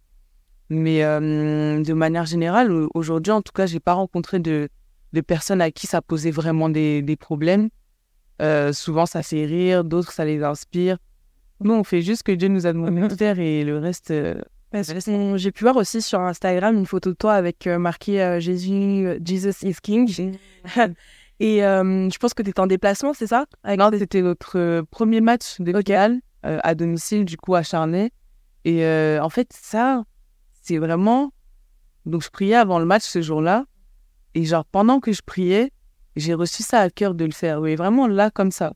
[0.70, 4.70] Mais euh, de manière générale, aujourd'hui, en tout cas, j'ai pas rencontré de,
[5.14, 7.70] de personnes à qui ça posait vraiment des, des problèmes.
[8.42, 10.98] Euh, souvent, ça fait rire, d'autres, ça les inspire.
[11.62, 14.12] Nous, on fait juste ce que Dieu nous a demandé de faire et le reste.
[14.12, 14.36] Euh,
[14.72, 19.66] j'ai pu voir aussi sur Instagram une photo de toi avec euh, marqué Jésus, Jesus
[19.66, 20.38] is King.
[21.40, 23.46] et je pense que tu étais en déplacement, c'est ça?
[23.66, 28.12] Non, c'était notre premier match de local à domicile, du coup, à Charnay.
[28.64, 28.86] Et
[29.20, 30.04] en fait, ça,
[30.62, 31.34] c'est vraiment.
[32.06, 33.66] Donc, je priais avant le match ce jour-là.
[34.40, 35.70] Et genre, pendant que je priais,
[36.16, 37.60] j'ai reçu ça à cœur de le faire.
[37.60, 38.72] Oui, vraiment là, comme ça.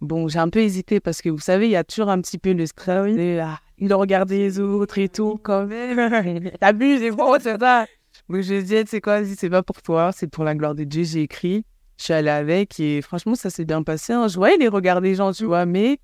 [0.00, 2.38] Bon, j'ai un peu hésité parce que vous savez, il y a toujours un petit
[2.38, 3.14] peu le stress.
[3.14, 3.38] Oui.
[3.38, 6.50] Ah, il regardait les autres et tout, quand même.
[6.60, 7.86] T'abuses, c'est bon, c'est ça.
[8.28, 11.04] Donc, je dit, c'est quoi, c'est pas pour toi, c'est pour la gloire de Dieu.
[11.04, 11.64] J'ai écrit,
[11.96, 14.12] je suis allée avec et franchement, ça s'est bien passé.
[14.12, 14.26] Hein.
[14.26, 16.00] Je voyais les regards des gens, tu vois, mais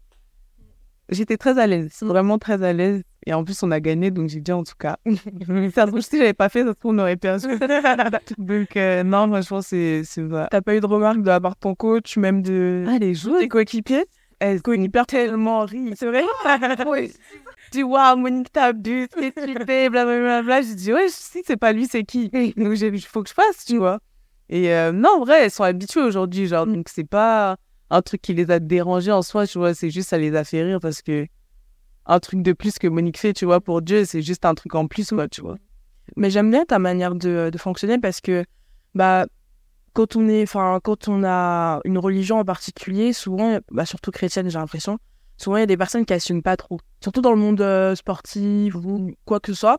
[1.09, 3.03] j'étais très à l'aise, vraiment très à l'aise.
[3.27, 4.97] Et en plus, on a gagné, donc j'ai dit en tout cas.
[5.75, 7.47] ça se si j'avais pas fait, ça on aurait perdu.
[8.39, 10.49] donc, euh, non, moi, je pense que c'est vrai.
[10.51, 12.85] T'as pas eu de remarques de la part de ton coach, même de.
[12.89, 13.41] Ah, les joueurs.
[13.41, 14.07] Tes coéquipiers?
[14.39, 15.93] Elles coéquipiers tellement ri.
[15.97, 16.25] C'est vrai?
[16.87, 17.13] Oui.
[17.73, 19.33] Tu vois, Monique, t'as bu, tu
[19.67, 20.63] fais, blablabla.
[20.63, 22.29] J'ai dit, ouais, que c'est pas lui, c'est qui?
[22.57, 24.01] Donc, il faut que je fasse, tu vois.
[24.49, 27.57] Et euh, non, en vrai, elles sont habituées aujourd'hui, genre, donc c'est pas
[27.91, 30.43] un truc qui les a dérangées en soi, tu vois, c'est juste ça les a
[30.43, 31.27] fait rire parce que
[32.11, 34.75] un truc de plus que Monique fait, tu vois, pour Dieu, c'est juste un truc
[34.75, 35.57] en plus, quoi, tu vois.
[36.17, 38.45] Mais j'aime bien ta manière de, fonctionner parce que,
[38.97, 39.27] bah,
[39.93, 44.51] quand on est, enfin, quand on a une religion en particulier, souvent, bah, surtout chrétienne,
[44.51, 44.99] j'ai l'impression,
[45.37, 47.95] souvent il y a des personnes qui assument pas trop, surtout dans le monde euh,
[47.95, 49.79] sportif ou quoi que ce soit.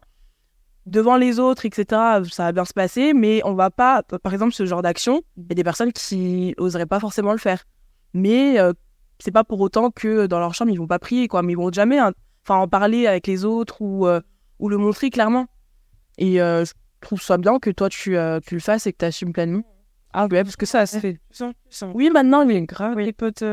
[0.86, 1.86] Devant les autres, etc.,
[2.32, 5.44] ça va bien se passer, mais on va pas, par exemple, ce genre d'action, il
[5.50, 7.65] y a des personnes qui oseraient pas forcément le faire.
[8.13, 8.74] Mais euh,
[9.21, 11.57] c'est pas pour autant que dans leur chambre ils vont pas prier quoi mais ils
[11.57, 12.12] vont jamais hein,
[12.45, 14.21] enfin en parler avec les autres ou euh,
[14.60, 15.47] ou le montrer clairement.
[16.17, 18.97] Et euh, je trouve ça bien que toi tu, euh, tu le fasses et que
[18.99, 19.63] tu assumes pleinement.
[20.13, 21.19] Ah ouais parce que ça se fait
[21.93, 23.43] oui maintenant il y a grave des potes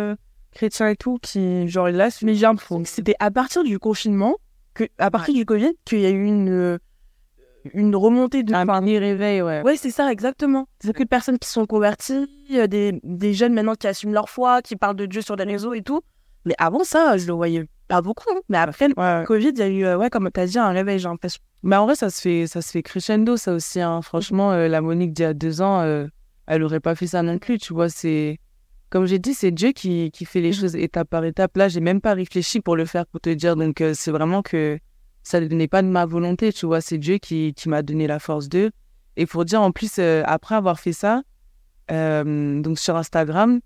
[0.50, 2.48] chrétiens et tout qui genre là mais j'ai
[2.85, 4.37] c'était à partir du confinement
[4.74, 6.81] que à partir du covid qu'il y a eu une
[7.74, 8.54] une remontée de.
[8.54, 9.62] Un mini réveil, ouais.
[9.62, 10.68] Ouais, c'est ça, exactement.
[10.81, 14.76] C'est de personnes qui sont converties, des, des jeunes maintenant qui assument leur foi, qui
[14.76, 16.02] parlent de Dieu sur les réseaux et tout.
[16.44, 18.24] Mais avant ça, je le voyais pas beaucoup.
[18.31, 18.40] Hein.
[18.48, 20.70] Mais après le Covid, il y a eu, euh, ouais, comme tu as dit, un
[20.70, 21.40] réveil, j'ai l'impression.
[21.62, 23.81] Mais en vrai, ça se fait, ça se fait crescendo, ça aussi.
[23.81, 24.00] Hein.
[24.02, 26.07] Franchement, euh, la Monique d'il y a deux ans, euh,
[26.46, 27.88] elle aurait pas fait ça non plus, tu vois.
[27.88, 28.38] C'est.
[28.90, 31.54] Comme j'ai dit, c'est Dieu qui, qui fait les choses étape par étape.
[31.57, 33.54] Là, j'ai même pas réfléchi pour le faire, pour te dire.
[33.54, 34.78] Donc, c'est vraiment que
[35.29, 38.19] ça n'est pas de ma volonté, tu vois, c'est Dieu qui, qui m'a donné la
[38.19, 38.71] force d'eux.
[39.19, 41.23] Et pour dire en plus, euh, après avoir fait ça,
[41.91, 43.61] euh, donc sur Instagram,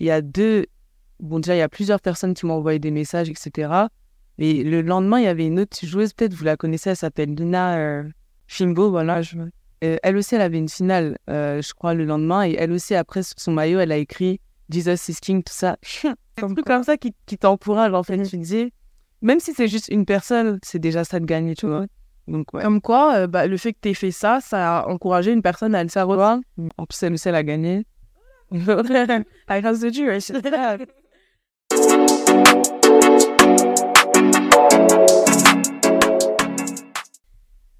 [0.00, 0.64] il y a deux,
[1.20, 3.72] bon déjà il y a plusieurs personnes qui m'ont envoyé des messages, etc.
[4.38, 7.34] Et le lendemain, il y avait une autre joueuse, peut-être vous la connaissez, elle s'appelle
[7.34, 8.04] Luna euh,
[8.46, 9.20] Fimbo, voilà.
[9.82, 12.46] elle aussi, elle avait une finale, je crois, le lendemain.
[12.46, 15.76] Et elle aussi, après, son maillot, elle a écrit Jesus is King, tout ça.
[15.82, 16.08] C'est
[16.42, 18.22] un truc comme ça qui, qui t'encourage, en fait.
[18.22, 18.72] Tu disais,
[19.22, 21.86] même si c'est juste une personne, c'est déjà ça de gagner, tu vois.
[22.26, 22.62] Donc, ouais.
[22.62, 25.42] Comme quoi, euh, bah, le fait que tu aies fait ça, ça a encouragé une
[25.42, 26.40] personne à le savoir.
[26.76, 27.86] En plus, elle, elle a gagné.
[29.48, 30.18] à grâce de Dieu.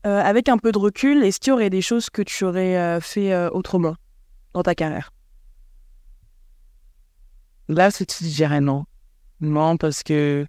[0.04, 2.76] Euh, avec un peu de recul, est-ce qu'il y aurait des choses que tu aurais
[2.76, 3.96] euh, fait autrement
[4.54, 5.12] dans ta carrière?
[7.68, 8.84] Là, c'est tu dirais non.
[9.40, 10.46] Non, parce que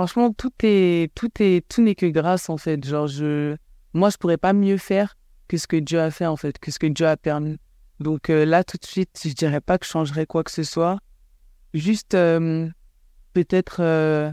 [0.00, 2.82] Franchement, tout est, tout est, tout n'est que grâce en fait.
[2.82, 3.54] Genre, je,
[3.92, 5.14] moi, je pourrais pas mieux faire
[5.46, 7.58] que ce que Dieu a fait en fait, que ce que Dieu a permis.
[7.98, 10.62] Donc euh, là, tout de suite, je dirais pas que je changerais quoi que ce
[10.62, 11.00] soit.
[11.74, 12.66] Juste euh,
[13.34, 14.32] peut-être, euh,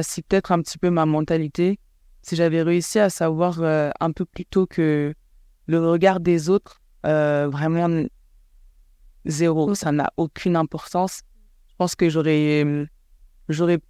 [0.00, 1.78] si peut-être un petit peu ma mentalité.
[2.22, 5.12] Si j'avais réussi à savoir euh, un peu plus tôt que
[5.66, 8.06] le regard des autres, vraiment
[9.26, 11.20] zéro, ça n'a aucune importance.
[11.68, 12.64] Je pense que j'aurais,
[13.50, 13.80] j'aurais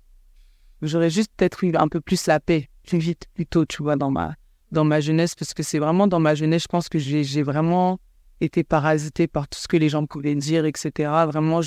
[0.83, 3.97] j'aurais juste peut-être eu un peu plus la paix plus vite, plus tôt, tu vois,
[3.97, 4.35] dans ma,
[4.73, 7.99] dans ma jeunesse, parce que c'est vraiment dans ma jeunesse, je pense que j'ai vraiment
[8.41, 11.11] été parasité par tout ce que les gens pouvaient dire, etc.
[11.27, 11.61] Vraiment,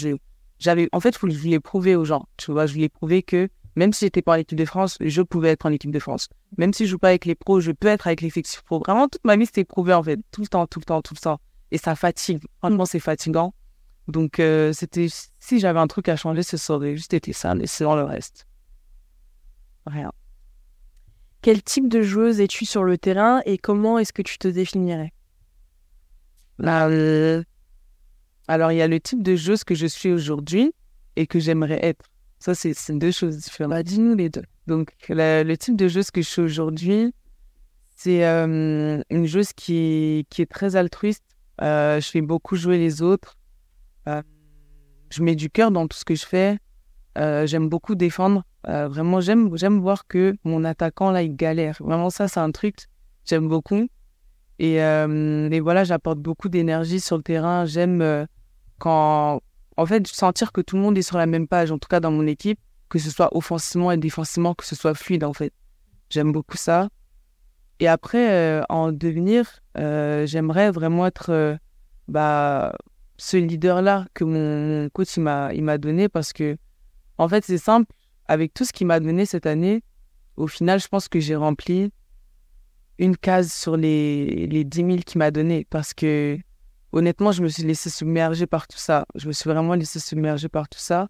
[0.60, 3.94] j'avais, en fait, je voulais prouver aux gens, tu vois, je voulais prouver que Même
[3.94, 6.28] si j'étais pas en équipe de France, je pouvais être en équipe de France.
[6.58, 8.80] Même si je joue pas avec les pros, je peux être avec l'effectif pro.
[8.80, 10.20] Vraiment, toute ma vie, c'était prouvé, en fait.
[10.32, 11.40] Tout le temps, tout le temps, tout le temps.
[11.72, 12.42] Et ça fatigue.
[12.58, 13.54] Franchement, c'est fatigant.
[14.08, 15.08] Donc, euh, c'était,
[15.40, 18.04] si j'avais un truc à changer, ce serait juste été ça, mais c'est dans le
[18.04, 18.48] reste.
[19.90, 20.12] Rien.
[21.42, 25.14] Quel type de joueuse es-tu sur le terrain et comment est-ce que tu te définirais?
[26.62, 27.44] Euh,
[28.48, 30.74] Alors, il y a le type de joueuse que je suis aujourd'hui
[31.16, 32.06] et que j'aimerais être.
[32.40, 33.72] Ça, c'est deux choses différentes.
[33.72, 34.44] Bah, dis-nous les deux.
[34.68, 37.14] Donc, le type de joueuse que je suis aujourd'hui,
[37.96, 41.24] c'est euh, une joueuse qui, qui est très altruiste.
[41.62, 43.38] Euh, je fais beaucoup jouer les autres.
[44.06, 46.60] je mets du cœur dans tout ce que je fais.
[47.20, 48.44] J'aime beaucoup défendre.
[48.66, 51.78] vraiment, j'aime j'aime voir que mon attaquant, là, il galère.
[51.80, 52.88] Vraiment, ça, c'est un truc
[53.30, 53.88] j'aime beaucoup.
[54.58, 57.66] Et, euh, et voilà, j'apporte beaucoup d'énergie sur le terrain.
[57.66, 58.26] J'aime euh,
[58.78, 59.42] quand,
[59.78, 62.00] en fait, sentir que tout le monde est sur la même page, en tout cas
[62.00, 65.54] dans mon équipe, que ce soit offensivement et défensivement, que ce soit fluide, en fait.
[66.10, 66.90] J'aime beaucoup ça.
[67.80, 71.58] Et après, euh, en devenir, j'aimerais vraiment être
[72.10, 72.74] bah,
[73.18, 76.58] ce leader-là que mon, coach m'a, m'a donné parce que,
[77.20, 77.92] en fait, c'est simple.
[78.26, 79.84] Avec tout ce qu'il m'a donné cette année,
[80.38, 81.92] au final, je pense que j'ai rempli
[82.98, 86.38] une case sur les, les 10 000 qu'il m'a donné parce que
[86.92, 89.06] honnêtement, je me suis laissé submerger par tout ça.
[89.16, 91.10] Je me suis vraiment laissé submerger par tout ça.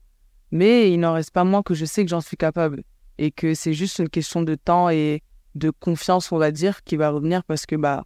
[0.52, 2.84] Mais il n'en reste pas moins que je sais que j'en suis capable
[3.20, 5.22] et que c'est juste une question de temps et
[5.54, 8.06] de confiance, on va dire, qui va revenir parce que bah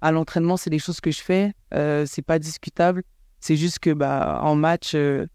[0.00, 3.02] à l'entraînement, c'est des choses que je fais, euh, c'est pas discutable.
[3.40, 5.26] C'est juste que bah en match, euh,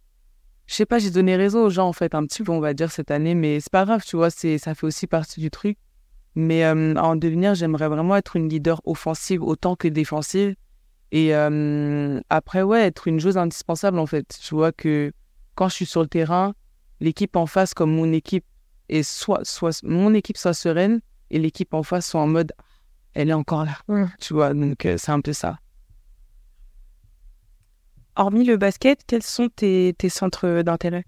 [0.71, 2.73] je sais pas, j'ai donné raison aux gens en fait un petit peu, on va
[2.73, 5.51] dire cette année, mais c'est pas grave, tu vois, c'est ça fait aussi partie du
[5.51, 5.77] truc.
[6.35, 10.55] Mais euh, en devenir, j'aimerais vraiment être une leader offensive autant que défensive.
[11.11, 14.39] Et euh, après, ouais, être une joueuse indispensable, en fait.
[14.41, 15.11] Je vois que
[15.55, 16.53] quand je suis sur le terrain,
[17.01, 18.45] l'équipe en face, comme mon équipe,
[18.87, 22.53] est soit, soit mon équipe soit sereine et l'équipe en face soit en mode
[23.13, 23.77] elle est encore là.
[24.21, 25.57] Tu vois, donc euh, c'est un peu ça.
[28.15, 31.05] Hormis le basket, quels sont tes, centres d'intérêt?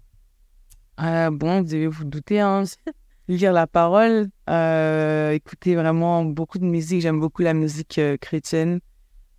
[0.98, 2.64] Bon, vous devez vous douter, hein.
[3.28, 7.00] lire la parole, euh, écouter vraiment beaucoup de musique.
[7.00, 8.80] J'aime beaucoup la musique euh, chrétienne.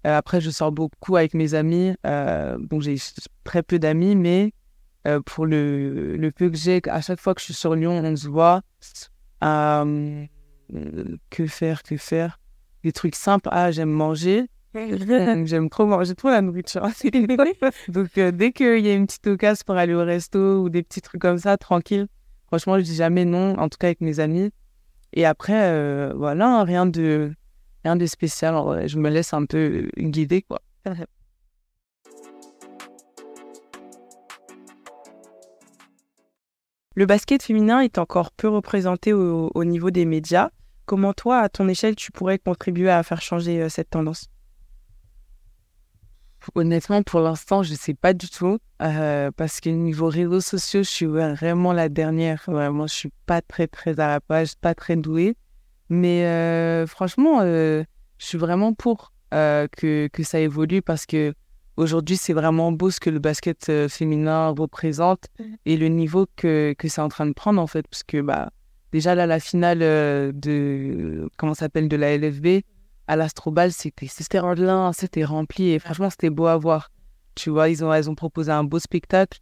[0.05, 1.95] Euh, après, je sors beaucoup avec mes amis.
[2.03, 2.95] bon, j'ai
[3.43, 4.53] très peu d'amis, mais
[5.25, 8.15] pour le, le peu que j'ai, à chaque fois que je suis sur Lyon, on
[8.15, 8.61] se voit.
[11.29, 12.39] que faire, que faire?
[12.83, 13.49] Des trucs simples.
[13.51, 14.47] Ah, j'aime manger.
[15.45, 16.83] J'aime trop manger, trop la nourriture.
[17.87, 21.01] Donc, dès qu'il y a une petite occasion pour aller au resto ou des petits
[21.01, 22.07] trucs comme ça, tranquille,
[22.47, 24.51] Franchement, je dis jamais non, en tout cas avec mes amis.
[25.13, 27.33] Et après, euh, voilà, rien de,
[27.83, 28.87] rien de spécial.
[28.87, 30.61] je me laisse un peu guider, quoi.
[36.97, 40.51] Le basket féminin est encore peu représenté au, au, niveau des médias.
[40.85, 44.29] Comment toi, à ton échelle, tu pourrais contribuer à faire changer euh, cette tendance?
[46.53, 48.59] Honnêtement, pour l'instant, je ne sais pas du tout.
[48.81, 52.43] Euh, parce que niveau réseaux sociaux, je suis vraiment la dernière.
[52.47, 55.35] Vraiment, je suis pas très, très à la page, pas très douée.
[55.89, 57.83] Mais euh, franchement, euh,
[58.17, 61.33] je suis vraiment pour que, que ça évolue parce que
[61.75, 65.43] aujourd'hui, c'est vraiment beau ce que le basket féminin représente mmh.
[65.65, 67.85] et le niveau que, que c'est en train de prendre, en fait.
[67.89, 68.51] Parce que, bah,
[68.93, 72.61] déjà, là, la finale de, comment s'appelle, de la LFB,
[73.07, 74.39] à l'Astrobal, c'était c'était
[74.93, 76.91] c'était rempli et franchement, c'était beau à voir.
[77.35, 79.39] Tu vois, ils ont, elles ont proposé un beau spectacle.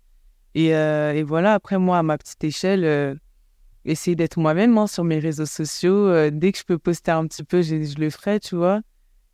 [0.56, 3.16] Et, euh, et voilà, après moi, à ma petite échelle, euh,
[3.86, 6.08] essayer d'être moi-même hein, sur mes réseaux sociaux.
[6.08, 8.82] Euh, dès que je peux poster un petit peu, je, je le ferai, tu vois.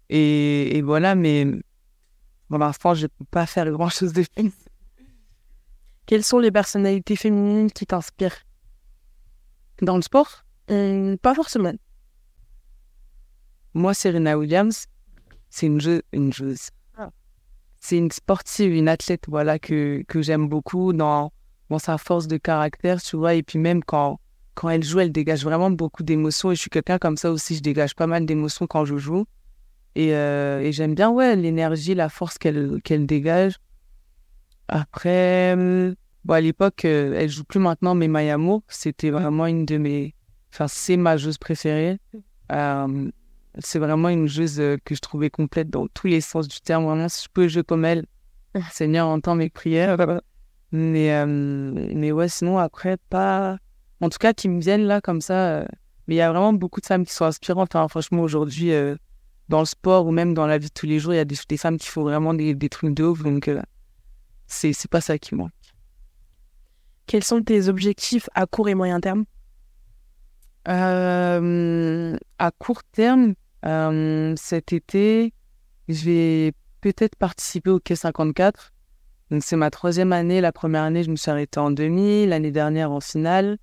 [0.10, 1.46] Et, et, voilà, mais
[2.50, 4.52] pour l'instant, je ne peux pas faire grand-chose de plus.
[6.06, 8.44] Quelles sont les personnalités féminines qui t'inspirent?
[9.82, 10.44] Dans le sport?
[10.68, 11.74] Pas forcément.
[13.73, 14.86] Moi, Serena Williams,
[15.49, 16.69] c'est une, jeu, une joueuse.
[16.97, 17.10] Ah.
[17.79, 21.32] C'est une sportive, une athlète, voilà, que, que j'aime beaucoup dans,
[21.69, 23.36] dans sa force de caractère, tu vois.
[23.36, 24.20] Et puis même quand,
[24.55, 26.51] quand elle joue, elle dégage vraiment beaucoup d'émotions.
[26.51, 29.26] Et je suis quelqu'un comme ça aussi, je dégage pas mal d'émotions quand je joue.
[29.95, 33.59] Et, euh, et j'aime bien, ouais, l'énergie, la force qu'elle qu'elle dégage.
[34.67, 35.55] Après,
[36.24, 40.13] bon, à l'époque, euh, elle joue plus maintenant, mais Mayamo, c'était vraiment une de mes...
[40.53, 41.97] Enfin, c'est ma joueuse préférée.
[42.51, 43.09] Euh,
[43.58, 46.86] c'est vraiment une joueuse euh, que je trouvais complète dans tous les sens du terme.
[46.86, 48.06] Vraiment, si je peux jouer comme elle,
[48.72, 49.97] Seigneur entend mes prières.
[50.72, 53.58] mais, euh, mais ouais, sinon, après, pas.
[54.02, 55.60] En tout cas, qui me viennent là comme ça.
[55.60, 55.66] Euh,
[56.08, 57.76] mais il y a vraiment beaucoup de femmes qui sont inspirantes.
[57.76, 57.88] Hein.
[57.88, 58.72] franchement, aujourd'hui,
[59.47, 61.26] dans le sport ou même dans la vie de tous les jours, il y a
[61.26, 63.22] des, des femmes qui font vraiment des, des trucs de ouf.
[63.22, 63.47] Donc,
[64.47, 65.52] c'est pas ça qui manque.
[67.06, 69.26] Quels sont tes objectifs à court et moyen terme?
[70.70, 73.34] Euh, À court terme,
[73.65, 75.34] euh, cet été,
[75.88, 78.53] je vais peut-être participer au K54.
[79.32, 80.41] Donc, c'est ma troisième année.
[80.41, 82.26] La première année, je me suis arrêtée en demi.
[82.26, 83.57] L'année dernière, en finale.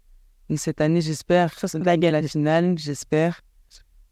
[0.49, 1.53] Donc, cette année, j'espère.
[1.65, 3.41] à la finale, j'espère.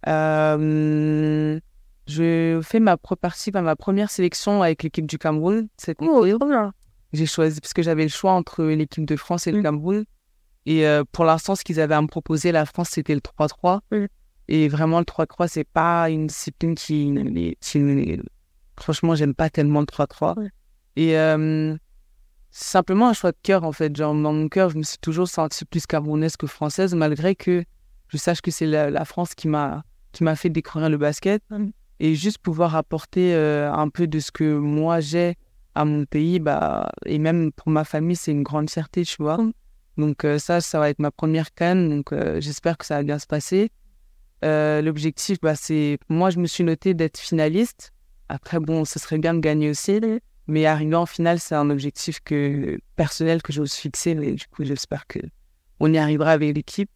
[0.07, 1.59] Euh,
[2.07, 5.68] je fais ma partie à ma première sélection avec l'équipe du Cameroun.
[5.76, 6.26] C'est oh,
[7.12, 9.62] J'ai choisi parce que j'avais le choix entre l'équipe de France et le mm.
[9.62, 10.05] Cameroun.
[10.67, 13.81] Et euh, pour l'instant, ce qu'ils avaient à me proposer, la France, c'était le 3-3.
[14.49, 17.57] Et vraiment, le 3-3, c'est pas une discipline qui.
[17.61, 18.21] qui
[18.79, 20.49] franchement, j'aime pas tellement le 3-3.
[20.97, 21.77] Et euh,
[22.51, 23.95] c'est simplement un choix de cœur, en fait.
[23.95, 27.65] Genre, dans mon cœur, je me suis toujours sentie plus camerounaise que française, malgré que
[28.09, 31.43] je sache que c'est la, France qui m'a qui m'a fait découvrir le basket.
[32.01, 35.37] Et juste pouvoir apporter euh, un peu de ce que moi j'ai
[35.75, 39.39] à mon pays, bah, et même pour ma famille, c'est une grande fierté, tu vois.
[39.97, 43.18] Donc euh, ça, ça va être ma première canne, donc j'espère que ça va bien
[43.18, 43.70] se passer.
[44.42, 45.99] L'objectif, bah, c'est...
[46.09, 47.92] Moi, je me suis noté d'être finaliste.
[48.28, 50.01] Après, bon, ce serait bien de gagner aussi.
[50.47, 54.14] Mais arriver en finale, c'est un objectif que, personnel que j'ose fixer.
[54.14, 55.18] Mais du coup, j'espère que
[55.80, 56.90] on y arrivera avec l'équipe.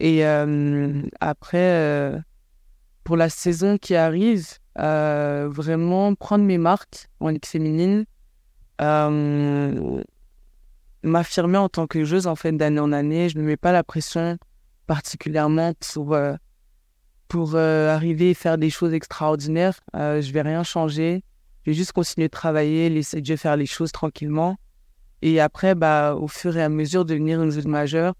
[0.00, 2.18] Et euh, après, euh,
[3.04, 4.46] pour la saison qui arrive,
[4.78, 8.04] euh, vraiment prendre mes marques en ligue féminine,
[11.02, 13.28] m'affirmer en tant que joueuse en fait d'année en année.
[13.28, 14.38] Je ne mets pas la pression
[14.86, 16.16] particulièrement pour
[17.28, 19.78] pour arriver et faire des choses extraordinaires.
[19.94, 21.22] je vais rien changer.
[21.64, 24.56] Je vais juste continuer de travailler, laisser Dieu faire les choses tranquillement.
[25.20, 28.14] Et après, bah, au fur et à mesure, devenir une joueuse majeure.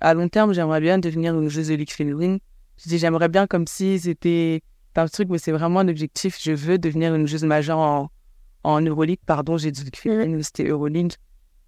[0.00, 2.38] À long terme, j'aimerais bien devenir une joueuse de Ligue féminine.
[2.78, 4.62] Je dis, j'aimerais bien comme si c'était
[4.94, 6.38] un truc, mais c'est vraiment un objectif.
[6.40, 8.10] Je veux devenir une joueuse majeure en,
[8.62, 9.18] en Euroleague.
[9.26, 11.12] Pardon, j'ai dit Ligue féminine, c'était Euroleague.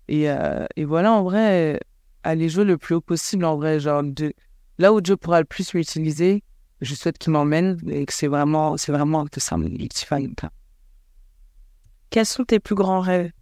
[0.09, 1.81] Et, euh, et voilà, en vrai,
[2.23, 4.33] aller jouer le plus haut possible, en vrai, genre, de,
[4.79, 6.43] là où Dieu pourra le plus m'utiliser,
[6.81, 9.69] je souhaite qu'il m'emmène et que c'est vraiment, c'est vraiment que ça me
[12.11, 13.33] quels sont tes plus grands rêves?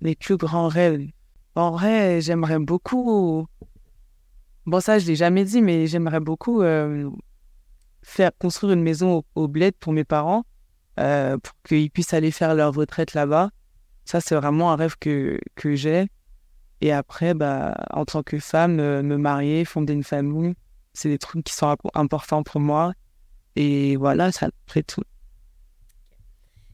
[0.00, 1.08] Mes plus grands rêves
[1.56, 3.46] En vrai, j'aimerais beaucoup.
[4.64, 7.10] Bon, ça, je l'ai jamais dit, mais j'aimerais beaucoup euh,
[8.02, 10.44] faire construire une maison au, bled pour mes parents,
[11.00, 13.50] euh, pour qu'ils puissent aller faire leur retraite là-bas.
[14.08, 16.06] Ça, c'est vraiment un rêve que, que j'ai.
[16.80, 20.54] Et après, bah, en tant que femme, euh, me marier, fonder une famille,
[20.94, 22.94] c'est des trucs qui sont importants pour moi.
[23.54, 25.02] Et voilà, ça après tout.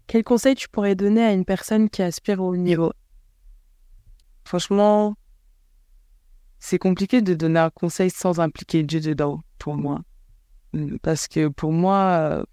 [0.06, 2.92] Quel conseil tu pourrais donner à une personne qui aspire au niveau?
[4.44, 5.16] Franchement,
[6.60, 10.02] c'est compliqué de donner un conseil sans impliquer Dieu dedans, pour moi.
[11.02, 12.44] Parce que pour moi,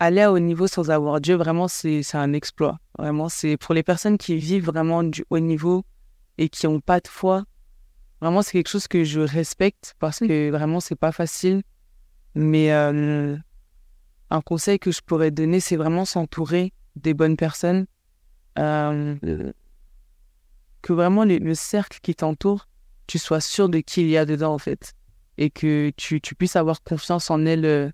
[0.00, 2.78] aller à haut niveau sans avoir Dieu, vraiment, c'est un exploit.
[2.98, 5.84] Vraiment, c'est pour les personnes qui vivent vraiment du haut niveau
[6.38, 7.44] et qui n'ont pas de foi.
[8.20, 11.62] Vraiment, c'est quelque chose que je respecte parce que vraiment, c'est pas facile.
[12.34, 13.36] Mais euh,
[14.30, 17.86] un conseil que je pourrais donner, c'est vraiment s'entourer des bonnes personnes.
[18.58, 19.16] Euh,
[20.82, 22.68] que vraiment le, cercle qui t'entoure,
[23.06, 24.94] tu sois sûr de qui il y a dedans, en fait.
[25.38, 27.90] Et que tu, tu puisses avoir confiance en elle euh,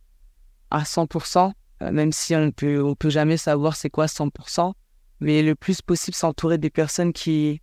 [0.70, 4.72] à 100%, euh, même si on peut, on peut jamais savoir c'est quoi 100%.
[5.20, 7.60] Mais le plus possible, s'entourer des personnes qui,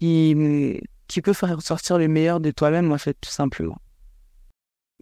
[0.00, 3.78] qui, qui peuvent faire ressortir le meilleur de toi-même, en fait, tout simplement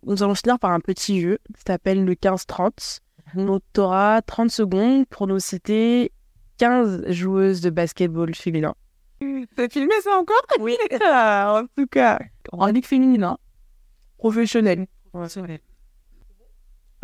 [0.07, 3.01] nous allons finir par un petit jeu qui s'appelle le 15-30.
[3.35, 3.47] Mhm.
[3.47, 6.13] Donc, tu auras 30 secondes pour nous citer
[6.59, 8.75] 15 joueuses de basketball féminin.
[9.57, 10.43] T'as filmé ça encore?
[10.61, 10.77] Oui.
[11.03, 12.19] En tout cas,
[12.53, 13.39] en ligue féminine, hein.
[14.19, 14.87] Professionnelle.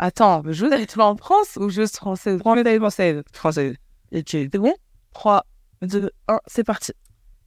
[0.05, 2.37] Attends, je veux être en France ou juste française?
[2.39, 3.23] Française, française.
[3.31, 3.75] Française.
[4.11, 4.75] Et tu c'est bon?
[5.13, 5.45] 3,
[5.81, 6.91] 2, 1, c'est parti.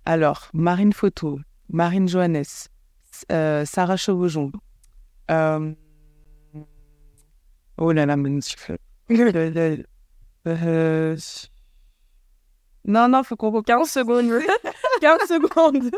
[0.07, 1.39] Alors, Marine Photo,
[1.69, 2.47] Marine Johannes,
[3.31, 4.53] euh, Sarah Chauvejon,
[5.31, 5.75] euh...
[7.77, 8.17] Oh là là.
[10.47, 11.17] Euh...
[12.87, 14.33] Non, non, faut qu'on voit 15 secondes.
[15.03, 15.91] 15 secondes.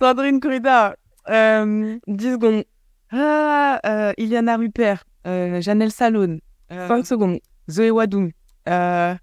[0.00, 0.96] Sandrine Corrida,
[1.28, 2.64] euh, 10 secondes.
[3.16, 6.38] Ah, euh, Iliana Rupert, euh, Janelle Salon,
[6.68, 7.38] 5 euh, secondes.
[7.70, 8.30] Zoé Wadoum,
[8.68, 9.14] euh,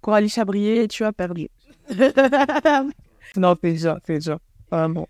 [0.00, 1.48] Coralie Chabrier, tu as perdu.
[3.36, 4.38] non, fais déjà, fais déjà.
[4.70, 5.08] Vraiment.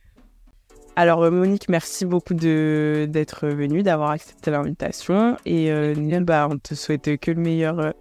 [0.96, 5.36] Alors euh, Monique, merci beaucoup de d'être venue, d'avoir accepté l'invitation.
[5.44, 7.92] Et euh, bah, on te souhaite que le meilleur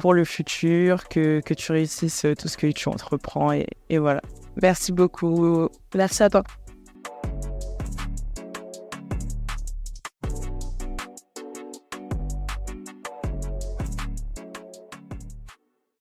[0.00, 3.52] pour le futur, que, que tu réussisses tout ce que tu entreprends.
[3.52, 4.20] Et, et voilà.
[4.60, 5.68] Merci beaucoup.
[5.94, 6.42] Merci à toi.